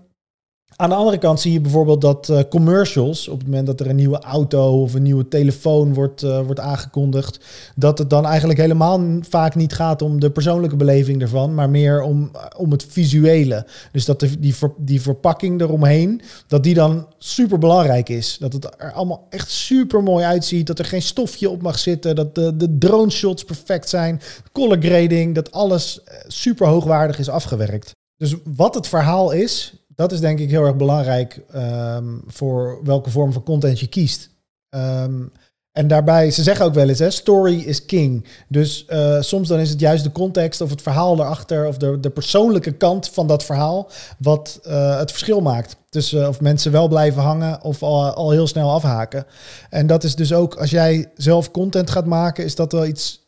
aan 0.79 0.89
de 0.89 0.95
andere 0.95 1.17
kant 1.17 1.39
zie 1.39 1.53
je 1.53 1.61
bijvoorbeeld 1.61 2.01
dat 2.01 2.29
uh, 2.29 2.39
commercials, 2.49 3.27
op 3.27 3.37
het 3.37 3.47
moment 3.47 3.67
dat 3.67 3.79
er 3.79 3.89
een 3.89 3.95
nieuwe 3.95 4.19
auto 4.19 4.81
of 4.81 4.93
een 4.93 5.03
nieuwe 5.03 5.27
telefoon 5.27 5.93
wordt, 5.93 6.23
uh, 6.23 6.41
wordt 6.41 6.59
aangekondigd, 6.59 7.39
dat 7.75 7.97
het 7.97 8.09
dan 8.09 8.25
eigenlijk 8.25 8.59
helemaal 8.59 9.01
vaak 9.21 9.55
niet 9.55 9.73
gaat 9.73 10.01
om 10.01 10.19
de 10.19 10.31
persoonlijke 10.31 10.75
beleving 10.75 11.21
ervan, 11.21 11.53
maar 11.53 11.69
meer 11.69 12.01
om, 12.01 12.31
om 12.57 12.71
het 12.71 12.85
visuele. 12.89 13.65
Dus 13.91 14.05
dat 14.05 14.19
die, 14.19 14.53
die 14.77 15.01
verpakking 15.01 15.61
eromheen, 15.61 16.21
dat 16.47 16.63
die 16.63 16.73
dan 16.73 17.07
super 17.17 17.57
belangrijk 17.57 18.09
is. 18.09 18.37
Dat 18.39 18.53
het 18.53 18.75
er 18.77 18.91
allemaal 18.91 19.27
echt 19.29 19.51
super 19.51 20.03
mooi 20.03 20.25
uitziet, 20.25 20.67
dat 20.67 20.79
er 20.79 20.85
geen 20.85 21.01
stofje 21.01 21.49
op 21.49 21.61
mag 21.61 21.79
zitten, 21.79 22.15
dat 22.15 22.35
de, 22.35 22.57
de 22.57 22.77
drone 22.77 23.11
shots 23.11 23.43
perfect 23.43 23.89
zijn, 23.89 24.21
color 24.51 24.77
grading, 24.79 25.35
dat 25.35 25.51
alles 25.51 26.03
eh, 26.03 26.17
super 26.27 26.67
hoogwaardig 26.67 27.19
is 27.19 27.29
afgewerkt. 27.29 27.95
Dus 28.17 28.35
wat 28.55 28.75
het 28.75 28.87
verhaal 28.87 29.31
is, 29.31 29.73
dat 29.97 30.11
is 30.11 30.19
denk 30.19 30.39
ik 30.39 30.49
heel 30.49 30.65
erg 30.65 30.75
belangrijk 30.75 31.41
um, 31.55 32.21
voor 32.27 32.79
welke 32.83 33.09
vorm 33.09 33.33
van 33.33 33.43
content 33.43 33.79
je 33.79 33.87
kiest. 33.87 34.29
Um, 34.69 35.31
en 35.71 35.87
daarbij, 35.87 36.31
ze 36.31 36.43
zeggen 36.43 36.65
ook 36.65 36.73
wel 36.73 36.89
eens, 36.89 36.99
hè, 36.99 37.09
story 37.09 37.59
is 37.59 37.85
king. 37.85 38.25
Dus 38.47 38.85
uh, 38.89 39.21
soms 39.21 39.47
dan 39.47 39.59
is 39.59 39.69
het 39.69 39.79
juist 39.79 40.03
de 40.03 40.11
context 40.11 40.61
of 40.61 40.69
het 40.69 40.81
verhaal 40.81 41.19
erachter, 41.19 41.67
of 41.67 41.77
de, 41.77 41.99
de 41.99 42.09
persoonlijke 42.09 42.71
kant 42.71 43.09
van 43.09 43.27
dat 43.27 43.43
verhaal, 43.43 43.89
wat 44.17 44.59
uh, 44.67 44.97
het 44.97 45.11
verschil 45.11 45.41
maakt. 45.41 45.75
Tussen 45.89 46.21
uh, 46.21 46.27
of 46.27 46.41
mensen 46.41 46.71
wel 46.71 46.87
blijven 46.87 47.21
hangen 47.21 47.63
of 47.63 47.83
al, 47.83 48.11
al 48.11 48.31
heel 48.31 48.47
snel 48.47 48.71
afhaken. 48.71 49.25
En 49.69 49.87
dat 49.87 50.03
is 50.03 50.15
dus 50.15 50.33
ook, 50.33 50.55
als 50.55 50.69
jij 50.69 51.11
zelf 51.15 51.51
content 51.51 51.89
gaat 51.89 52.05
maken, 52.05 52.43
is 52.43 52.55
dat 52.55 52.71
wel 52.71 52.85
iets 52.85 53.26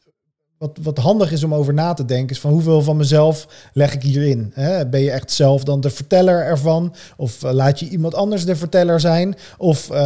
wat, 0.59 0.77
wat 0.81 0.97
handig 0.97 1.31
is 1.31 1.43
om 1.43 1.53
over 1.53 1.73
na 1.73 1.93
te 1.93 2.05
denken, 2.05 2.35
is 2.35 2.39
van 2.41 2.51
hoeveel 2.51 2.81
van 2.81 2.97
mezelf 2.97 3.47
leg 3.73 3.93
ik 3.93 4.01
hierin? 4.01 4.51
Hè? 4.53 4.87
Ben 4.87 4.99
je 4.99 5.11
echt 5.11 5.31
zelf 5.31 5.63
dan 5.63 5.81
de 5.81 5.89
verteller 5.89 6.43
ervan? 6.43 6.95
Of 7.17 7.43
uh, 7.43 7.51
laat 7.51 7.79
je 7.79 7.89
iemand 7.89 8.15
anders 8.15 8.45
de 8.45 8.55
verteller 8.55 8.99
zijn? 8.99 9.35
Of 9.57 9.91
uh, 9.91 9.97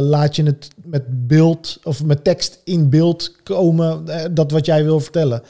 laat 0.00 0.36
je 0.36 0.42
het 0.42 0.68
met 0.84 1.26
beeld 1.26 1.78
of 1.82 2.04
met 2.04 2.24
tekst 2.24 2.60
in 2.64 2.90
beeld 2.90 3.42
komen, 3.42 4.04
uh, 4.06 4.24
dat 4.30 4.50
wat 4.50 4.66
jij 4.66 4.84
wil 4.84 5.00
vertellen? 5.00 5.42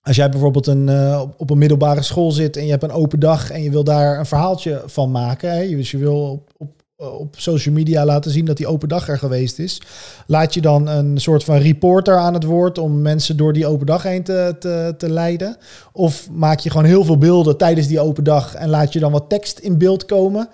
Als 0.00 0.16
jij 0.16 0.28
bijvoorbeeld 0.28 0.66
een, 0.66 0.90
op 1.36 1.50
een 1.50 1.58
middelbare 1.58 2.02
school 2.02 2.30
zit 2.30 2.56
en 2.56 2.64
je 2.64 2.70
hebt 2.70 2.82
een 2.82 2.90
open 2.90 3.20
dag 3.20 3.50
en 3.50 3.62
je 3.62 3.70
wil 3.70 3.84
daar 3.84 4.18
een 4.18 4.26
verhaaltje 4.26 4.82
van 4.86 5.10
maken, 5.10 5.50
hè? 5.50 5.68
dus 5.68 5.90
je 5.90 5.98
wil 5.98 6.30
op, 6.30 6.50
op 6.56 6.68
eh, 6.68 6.79
op 7.00 7.34
social 7.38 7.74
media 7.74 8.04
laten 8.04 8.30
zien 8.30 8.44
dat 8.44 8.56
die 8.56 8.66
open 8.66 8.88
dag 8.88 9.08
er 9.08 9.18
geweest 9.18 9.58
is. 9.58 9.82
Laat 10.26 10.54
je 10.54 10.60
dan 10.60 10.86
een 10.86 11.18
soort 11.18 11.44
van 11.44 11.56
reporter 11.56 12.16
aan 12.16 12.34
het 12.34 12.44
woord 12.44 12.78
om 12.78 13.02
mensen 13.02 13.36
door 13.36 13.52
die 13.52 13.66
open 13.66 13.86
dag 13.86 14.02
heen 14.02 14.22
te, 14.22 14.56
te, 14.58 14.94
te 14.98 15.10
leiden? 15.10 15.56
Of 15.92 16.30
maak 16.30 16.58
je 16.58 16.70
gewoon 16.70 16.86
heel 16.86 17.04
veel 17.04 17.18
beelden 17.18 17.56
tijdens 17.56 17.86
die 17.86 18.00
open 18.00 18.24
dag 18.24 18.54
en 18.54 18.68
laat 18.68 18.92
je 18.92 18.98
dan 18.98 19.12
wat 19.12 19.28
tekst 19.28 19.58
in 19.58 19.78
beeld 19.78 20.04
komen? 20.04 20.48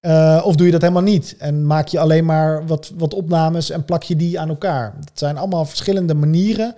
Uh, 0.00 0.42
of 0.44 0.56
doe 0.56 0.66
je 0.66 0.72
dat 0.72 0.80
helemaal 0.80 1.02
niet 1.02 1.36
en 1.38 1.66
maak 1.66 1.88
je 1.88 1.98
alleen 1.98 2.24
maar 2.24 2.66
wat, 2.66 2.92
wat 2.96 3.14
opnames 3.14 3.70
en 3.70 3.84
plak 3.84 4.02
je 4.02 4.16
die 4.16 4.40
aan 4.40 4.48
elkaar? 4.48 4.94
Dat 4.98 5.18
zijn 5.18 5.36
allemaal 5.36 5.64
verschillende 5.64 6.14
manieren. 6.14 6.74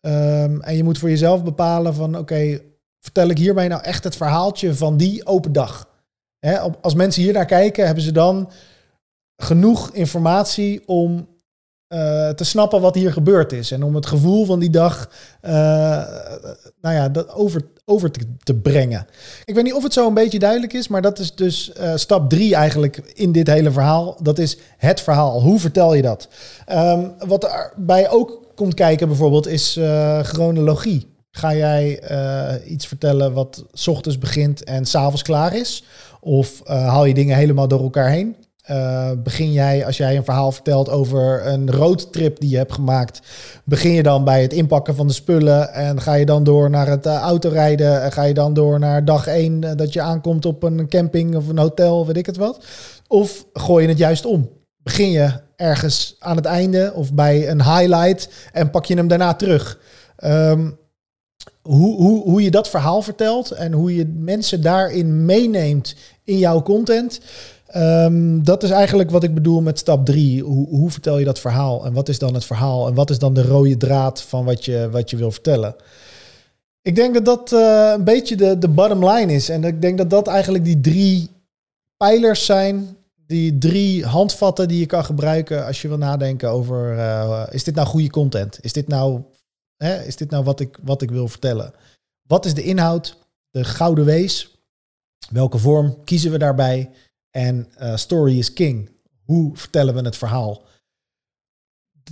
Um, 0.00 0.60
en 0.60 0.76
je 0.76 0.84
moet 0.84 0.98
voor 0.98 1.08
jezelf 1.08 1.44
bepalen 1.44 1.94
van 1.94 2.18
oké, 2.18 2.60
vertel 3.00 3.28
ik 3.28 3.38
hiermee 3.38 3.68
nou 3.68 3.82
echt 3.82 4.04
het 4.04 4.16
verhaaltje 4.16 4.74
van 4.74 4.96
die 4.96 5.26
open 5.26 5.52
dag? 5.52 5.89
Als 6.80 6.94
mensen 6.94 7.22
hier 7.22 7.32
naar 7.32 7.46
kijken, 7.46 7.84
hebben 7.86 8.04
ze 8.04 8.12
dan 8.12 8.50
genoeg 9.36 9.90
informatie 9.92 10.82
om 10.86 11.28
uh, 11.94 12.28
te 12.28 12.44
snappen 12.44 12.80
wat 12.80 12.94
hier 12.94 13.12
gebeurd 13.12 13.52
is. 13.52 13.70
En 13.70 13.82
om 13.82 13.94
het 13.94 14.06
gevoel 14.06 14.44
van 14.44 14.58
die 14.58 14.70
dag 14.70 15.10
uh, 15.42 15.50
nou 16.80 16.94
ja, 16.94 17.08
dat 17.08 17.30
over, 17.32 17.62
over 17.84 18.10
te, 18.42 18.54
brengen. 18.54 19.06
Ik 19.44 19.54
weet 19.54 19.64
niet 19.64 19.74
of 19.74 19.82
het 19.82 19.92
zo 19.92 20.06
een 20.06 20.14
beetje 20.14 20.38
duidelijk 20.38 20.72
is, 20.72 20.88
maar 20.88 21.02
dat 21.02 21.18
is 21.18 21.34
dus 21.34 21.72
uh, 21.80 21.96
stap 21.96 22.28
drie 22.28 22.54
eigenlijk 22.54 22.96
in 22.96 23.32
dit 23.32 23.46
hele 23.46 23.70
verhaal. 23.70 24.16
Dat 24.22 24.38
is 24.38 24.58
het 24.76 25.00
verhaal. 25.00 25.42
Hoe 25.42 25.58
vertel 25.58 25.94
je 25.94 26.02
dat? 26.02 26.28
Um, 26.72 27.12
wat 27.26 27.44
erbij 27.44 28.10
ook 28.10 28.52
komt 28.54 28.74
kijken 28.74 29.08
bijvoorbeeld 29.08 29.46
is 29.46 29.78
chronologie. 30.22 31.08
Ga 31.30 31.54
jij 31.54 32.02
iets 32.64 32.86
vertellen 32.86 33.32
wat 33.32 33.64
s 33.72 33.88
ochtends 33.88 34.18
begint 34.18 34.64
en 34.64 34.86
s'avonds 34.86 35.22
klaar 35.22 35.56
is? 35.56 35.84
Of 36.20 36.60
uh, 36.64 36.88
haal 36.88 37.04
je 37.04 37.14
dingen 37.14 37.36
helemaal 37.36 37.68
door 37.68 37.82
elkaar 37.82 38.10
heen? 38.10 38.36
Uh, 38.70 39.10
begin 39.22 39.52
jij, 39.52 39.86
als 39.86 39.96
jij 39.96 40.16
een 40.16 40.24
verhaal 40.24 40.52
vertelt 40.52 40.88
over 40.88 41.46
een 41.46 41.70
roadtrip 41.70 42.40
die 42.40 42.50
je 42.50 42.56
hebt 42.56 42.72
gemaakt, 42.72 43.20
begin 43.64 43.92
je 43.92 44.02
dan 44.02 44.24
bij 44.24 44.42
het 44.42 44.52
inpakken 44.52 44.94
van 44.94 45.06
de 45.06 45.12
spullen 45.12 45.72
en 45.72 46.00
ga 46.00 46.14
je 46.14 46.26
dan 46.26 46.44
door 46.44 46.70
naar 46.70 46.86
het 46.86 47.06
uh, 47.06 47.16
autorijden 47.16 48.02
en 48.02 48.12
ga 48.12 48.22
je 48.22 48.34
dan 48.34 48.54
door 48.54 48.78
naar 48.78 49.04
dag 49.04 49.26
één 49.26 49.76
dat 49.76 49.92
je 49.92 50.00
aankomt 50.00 50.44
op 50.44 50.62
een 50.62 50.88
camping 50.88 51.36
of 51.36 51.48
een 51.48 51.58
hotel, 51.58 52.06
weet 52.06 52.16
ik 52.16 52.26
het 52.26 52.36
wat? 52.36 52.64
Of 53.06 53.46
gooi 53.52 53.82
je 53.82 53.88
het 53.88 53.98
juist 53.98 54.26
om? 54.26 54.50
Begin 54.82 55.10
je 55.10 55.32
ergens 55.56 56.16
aan 56.18 56.36
het 56.36 56.44
einde 56.44 56.92
of 56.94 57.14
bij 57.14 57.50
een 57.50 57.62
highlight 57.62 58.28
en 58.52 58.70
pak 58.70 58.84
je 58.84 58.94
hem 58.94 59.08
daarna 59.08 59.34
terug? 59.34 59.78
Um, 60.24 60.78
hoe, 61.62 61.96
hoe, 61.96 62.22
hoe 62.22 62.42
je 62.42 62.50
dat 62.50 62.68
verhaal 62.68 63.02
vertelt 63.02 63.50
en 63.50 63.72
hoe 63.72 63.94
je 63.94 64.06
mensen 64.18 64.62
daarin 64.62 65.24
meeneemt 65.24 65.94
in 66.24 66.38
jouw 66.38 66.62
content. 66.62 67.20
Um, 67.76 68.44
dat 68.44 68.62
is 68.62 68.70
eigenlijk 68.70 69.10
wat 69.10 69.22
ik 69.22 69.34
bedoel 69.34 69.60
met 69.60 69.78
stap 69.78 70.06
drie. 70.06 70.42
Hoe, 70.42 70.68
hoe 70.68 70.90
vertel 70.90 71.18
je 71.18 71.24
dat 71.24 71.38
verhaal? 71.38 71.84
En 71.84 71.92
wat 71.92 72.08
is 72.08 72.18
dan 72.18 72.34
het 72.34 72.44
verhaal? 72.44 72.86
En 72.86 72.94
wat 72.94 73.10
is 73.10 73.18
dan 73.18 73.34
de 73.34 73.42
rode 73.42 73.76
draad 73.76 74.22
van 74.22 74.44
wat 74.44 74.64
je, 74.64 74.88
wat 74.90 75.10
je 75.10 75.16
wil 75.16 75.30
vertellen? 75.30 75.74
Ik 76.82 76.94
denk 76.94 77.14
dat 77.14 77.24
dat 77.24 77.52
uh, 77.52 77.92
een 77.94 78.04
beetje 78.04 78.36
de, 78.36 78.58
de 78.58 78.68
bottom 78.68 79.08
line 79.08 79.32
is. 79.32 79.48
En 79.48 79.64
ik 79.64 79.82
denk 79.82 79.98
dat 79.98 80.10
dat 80.10 80.26
eigenlijk 80.26 80.64
die 80.64 80.80
drie 80.80 81.30
pijlers 81.96 82.44
zijn. 82.44 82.96
Die 83.26 83.58
drie 83.58 84.04
handvatten 84.04 84.68
die 84.68 84.78
je 84.78 84.86
kan 84.86 85.04
gebruiken 85.04 85.66
als 85.66 85.82
je 85.82 85.88
wil 85.88 85.98
nadenken 85.98 86.50
over... 86.50 86.94
Uh, 86.96 87.42
is 87.50 87.64
dit 87.64 87.74
nou 87.74 87.86
goede 87.86 88.10
content? 88.10 88.58
Is 88.60 88.72
dit 88.72 88.88
nou 88.88 89.20
Is 89.88 90.16
dit 90.16 90.30
nou 90.30 90.44
wat 90.44 90.60
ik, 90.60 90.78
wat 90.82 91.02
ik 91.02 91.10
wil 91.10 91.28
vertellen? 91.28 91.74
Wat 92.22 92.44
is 92.44 92.54
de 92.54 92.62
inhoud? 92.62 93.18
De 93.50 93.64
gouden 93.64 94.04
wees? 94.04 94.58
Welke 95.30 95.58
vorm 95.58 96.04
kiezen 96.04 96.30
we 96.30 96.38
daarbij? 96.38 96.90
En 97.30 97.72
uh, 97.80 97.96
story 97.96 98.38
is 98.38 98.52
king. 98.52 98.90
Hoe 99.24 99.56
vertellen 99.56 99.94
we 99.94 100.00
het 100.00 100.16
verhaal? 100.16 100.62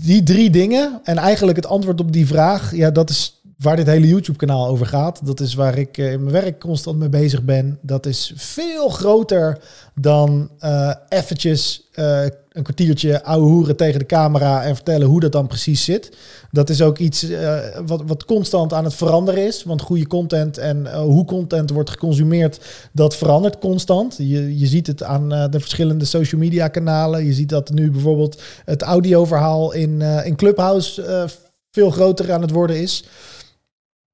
Die 0.00 0.22
drie 0.22 0.50
dingen 0.50 1.00
en 1.04 1.16
eigenlijk 1.16 1.56
het 1.56 1.66
antwoord 1.66 2.00
op 2.00 2.12
die 2.12 2.26
vraag, 2.26 2.74
ja, 2.74 2.90
dat 2.90 3.10
is 3.10 3.37
waar 3.58 3.76
dit 3.76 3.86
hele 3.86 4.08
YouTube-kanaal 4.08 4.66
over 4.66 4.86
gaat. 4.86 5.26
Dat 5.26 5.40
is 5.40 5.54
waar 5.54 5.78
ik 5.78 5.98
uh, 5.98 6.12
in 6.12 6.22
mijn 6.22 6.42
werk 6.42 6.60
constant 6.60 6.98
mee 6.98 7.08
bezig 7.08 7.42
ben. 7.42 7.78
Dat 7.82 8.06
is 8.06 8.32
veel 8.36 8.88
groter 8.88 9.58
dan 9.94 10.50
uh, 10.60 10.94
eventjes 11.08 11.86
een 11.92 12.62
kwartiertje 12.62 13.24
ouwe 13.24 13.46
hoeren 13.46 13.76
tegen 13.76 13.98
de 13.98 14.06
camera 14.06 14.62
en 14.64 14.74
vertellen 14.74 15.06
hoe 15.06 15.20
dat 15.20 15.32
dan 15.32 15.46
precies 15.46 15.84
zit. 15.84 16.16
Dat 16.50 16.70
is 16.70 16.82
ook 16.82 16.98
iets 16.98 17.26
wat, 17.86 18.02
wat 18.06 18.24
constant 18.24 18.72
aan 18.72 18.84
het 18.84 18.94
veranderen 18.94 19.46
is. 19.46 19.64
Want 19.64 19.82
goede 19.82 20.06
content 20.06 20.58
en 20.58 21.00
hoe 21.00 21.24
content 21.24 21.70
wordt 21.70 21.90
geconsumeerd, 21.90 22.60
dat 22.92 23.16
verandert 23.16 23.58
constant. 23.58 24.16
Je, 24.18 24.58
je 24.58 24.66
ziet 24.66 24.86
het 24.86 25.02
aan 25.02 25.28
de 25.28 25.60
verschillende 25.60 26.04
social 26.04 26.40
media 26.40 26.68
kanalen. 26.68 27.24
Je 27.24 27.32
ziet 27.32 27.48
dat 27.48 27.70
nu 27.70 27.90
bijvoorbeeld 27.90 28.42
het 28.64 28.82
audioverhaal 28.82 29.72
in, 29.72 30.00
in 30.00 30.36
Clubhouse 30.36 31.26
veel 31.70 31.90
groter 31.90 32.32
aan 32.32 32.42
het 32.42 32.50
worden 32.50 32.80
is. 32.80 33.04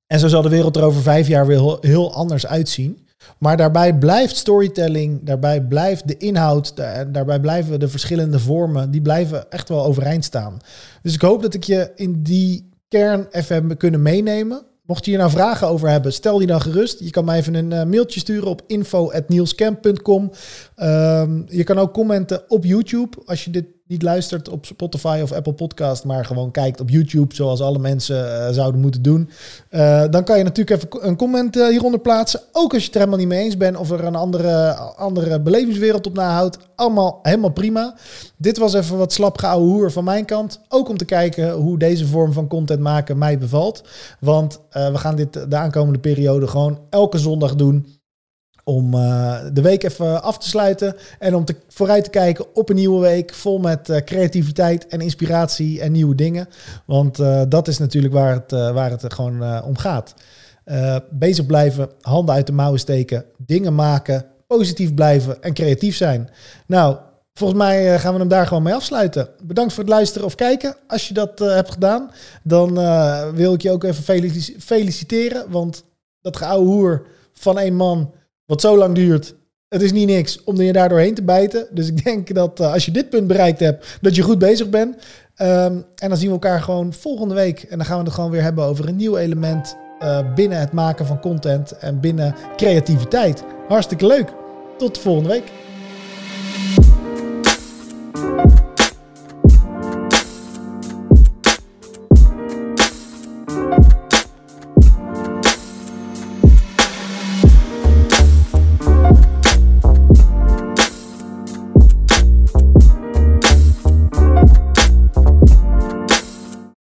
En 0.06 0.18
zo 0.18 0.28
zal 0.28 0.42
de 0.42 0.48
wereld 0.48 0.76
er 0.76 0.82
over 0.82 1.02
vijf 1.02 1.28
jaar 1.28 1.46
weer 1.46 1.78
heel, 1.80 2.14
anders 2.14 2.46
uitzien. 2.46 2.98
Maar 3.38 3.56
daarbij 3.56 3.98
blijft 3.98 4.36
storytelling, 4.36 5.20
daarbij 5.22 5.62
blijft 5.62 6.08
de 6.08 6.16
inhoud, 6.16 6.76
daarbij 7.12 7.40
blijven 7.40 7.80
de 7.80 7.88
verschillende 7.88 8.38
vormen, 8.38 8.90
die 8.90 9.02
blijven 9.02 9.50
echt 9.50 9.68
wel 9.68 9.84
overeind 9.84 10.24
staan. 10.24 10.58
Dus 11.02 11.14
ik 11.14 11.20
hoop 11.20 11.42
dat 11.42 11.54
ik 11.54 11.64
je 11.64 11.90
in 11.94 12.22
die 12.22 12.68
kern 12.88 13.26
even 13.30 13.68
heb 13.68 13.78
kunnen 13.78 14.02
meenemen. 14.02 14.62
Mocht 14.86 15.04
je 15.04 15.10
hier 15.10 15.20
nou 15.20 15.30
vragen 15.30 15.68
over 15.68 15.88
hebben, 15.88 16.12
stel 16.12 16.38
die 16.38 16.46
dan 16.46 16.60
gerust. 16.60 17.00
Je 17.00 17.10
kan 17.10 17.24
mij 17.24 17.38
even 17.38 17.54
een 17.54 17.70
uh, 17.70 17.84
mailtje 17.84 18.20
sturen 18.20 18.48
op 18.48 18.62
info.nielscamp.com. 18.66 20.30
Um, 20.76 21.44
je 21.48 21.64
kan 21.64 21.78
ook 21.78 21.92
commenten 21.92 22.50
op 22.50 22.64
YouTube 22.64 23.16
als 23.24 23.44
je 23.44 23.50
dit 23.50 23.66
luistert 24.02 24.48
op 24.48 24.66
Spotify 24.66 25.20
of 25.22 25.32
Apple 25.32 25.52
Podcast, 25.52 26.04
maar 26.04 26.24
gewoon 26.24 26.50
kijkt 26.50 26.80
op 26.80 26.90
YouTube, 26.90 27.34
zoals 27.34 27.60
alle 27.60 27.78
mensen 27.78 28.46
eh, 28.46 28.52
zouden 28.52 28.80
moeten 28.80 29.02
doen, 29.02 29.30
uh, 29.70 30.04
dan 30.10 30.24
kan 30.24 30.38
je 30.38 30.44
natuurlijk 30.44 30.76
even 30.76 31.08
een 31.08 31.16
comment 31.16 31.56
uh, 31.56 31.68
hieronder 31.68 32.00
plaatsen. 32.00 32.40
Ook 32.52 32.72
als 32.72 32.80
je 32.80 32.86
het 32.86 32.94
er 32.94 33.00
helemaal 33.00 33.18
niet 33.18 33.28
mee 33.28 33.44
eens 33.44 33.56
bent 33.56 33.76
of 33.76 33.90
er 33.90 34.04
een 34.04 34.14
andere, 34.14 34.74
andere 34.96 35.40
belevingswereld 35.40 36.06
op 36.06 36.14
nahoudt. 36.14 36.58
Allemaal 36.74 37.18
helemaal 37.22 37.50
prima. 37.50 37.94
Dit 38.36 38.58
was 38.58 38.74
even 38.74 38.98
wat 38.98 39.12
slap 39.12 39.40
hoer 39.40 39.92
van 39.92 40.04
mijn 40.04 40.24
kant. 40.24 40.60
Ook 40.68 40.88
om 40.88 40.96
te 40.96 41.04
kijken 41.04 41.52
hoe 41.52 41.78
deze 41.78 42.06
vorm 42.06 42.32
van 42.32 42.48
content 42.48 42.80
maken 42.80 43.18
mij 43.18 43.38
bevalt. 43.38 43.84
Want 44.20 44.60
we 44.70 44.98
gaan 44.98 45.16
dit 45.16 45.50
de 45.50 45.56
aankomende 45.56 45.98
periode 45.98 46.46
gewoon 46.46 46.78
elke 46.90 47.18
zondag 47.18 47.54
doen 47.54 47.86
om 48.64 48.94
uh, 48.94 49.36
de 49.52 49.62
week 49.62 49.82
even 49.82 50.22
af 50.22 50.38
te 50.38 50.48
sluiten 50.48 50.96
en 51.18 51.34
om 51.34 51.44
te, 51.44 51.56
vooruit 51.68 52.04
te 52.04 52.10
kijken 52.10 52.54
op 52.54 52.68
een 52.68 52.76
nieuwe 52.76 53.00
week 53.00 53.34
vol 53.34 53.58
met 53.58 53.88
uh, 53.88 53.96
creativiteit 53.96 54.86
en 54.86 55.00
inspiratie 55.00 55.80
en 55.80 55.92
nieuwe 55.92 56.14
dingen. 56.14 56.48
Want 56.86 57.18
uh, 57.18 57.42
dat 57.48 57.68
is 57.68 57.78
natuurlijk 57.78 58.14
waar 58.14 58.32
het, 58.32 58.50
waar 58.50 58.90
het 58.90 59.14
gewoon 59.14 59.62
om 59.62 59.76
gaat. 59.76 60.14
bezig 61.10 61.46
blijven, 61.46 61.90
handen 62.00 62.34
uit 62.34 62.46
de 62.46 62.52
mouwen 62.52 62.80
steken, 62.80 63.24
dingen 63.36 63.74
maken, 63.74 64.26
positief 64.46 64.94
blijven 64.94 65.42
en 65.42 65.52
creatief 65.52 65.96
zijn. 65.96 66.30
Nou, 66.66 66.96
volgens 67.34 67.58
mij 67.58 67.98
gaan 67.98 68.12
we 68.12 68.18
hem 68.18 68.28
daar 68.28 68.46
gewoon 68.46 68.62
mee 68.62 68.74
afsluiten. 68.74 69.28
Bedankt 69.42 69.72
voor 69.72 69.84
het 69.84 69.92
luisteren 69.92 70.26
of 70.26 70.34
kijken. 70.34 70.76
Als 70.86 71.08
je 71.08 71.14
dat 71.14 71.38
hebt 71.38 71.70
gedaan, 71.70 72.10
dan 72.42 72.74
wil 73.34 73.54
ik 73.54 73.62
je 73.62 73.70
ook 73.70 73.84
even 73.84 74.34
feliciteren. 74.58 75.50
Want 75.50 75.84
dat 76.20 76.36
geouwe 76.36 76.66
hoer 76.66 77.06
van 77.32 77.58
één 77.58 77.74
man 77.74 78.12
wat 78.46 78.60
zo 78.60 78.76
lang 78.76 78.94
duurt. 78.94 79.34
Het 79.68 79.82
is 79.82 79.92
niet 79.92 80.06
niks 80.06 80.44
om 80.44 80.60
je 80.60 80.72
daar 80.72 80.88
doorheen 80.88 81.14
te 81.14 81.22
bijten. 81.22 81.66
Dus 81.70 81.88
ik 81.88 82.04
denk 82.04 82.34
dat 82.34 82.60
eh, 82.60 82.72
als 82.72 82.84
je 82.84 82.90
dit 82.90 83.10
punt 83.10 83.26
bereikt 83.26 83.60
hebt, 83.60 83.98
dat 84.00 84.14
je 84.14 84.22
goed 84.22 84.38
bezig 84.38 84.70
bent. 84.70 84.96
Ehm, 85.34 85.80
en 85.94 86.08
dan 86.08 86.16
zien 86.16 86.26
we 86.26 86.32
elkaar 86.32 86.60
gewoon 86.62 86.92
volgende 86.92 87.34
week. 87.34 87.62
En 87.62 87.76
dan 87.78 87.86
gaan 87.86 87.98
we 87.98 88.04
het 88.04 88.12
gewoon 88.12 88.30
weer 88.30 88.42
hebben 88.42 88.64
over 88.64 88.88
een 88.88 88.96
nieuw 88.96 89.16
element 89.16 89.76
eh, 89.98 90.34
binnen 90.34 90.58
het 90.58 90.72
maken 90.72 91.06
van 91.06 91.20
content 91.20 91.72
en 91.72 92.00
binnen 92.00 92.34
creativiteit. 92.56 93.44
Hartstikke 93.68 94.06
leuk. 94.06 94.32
Tot 94.78 94.98
volgende 94.98 95.28
week. 95.28 95.52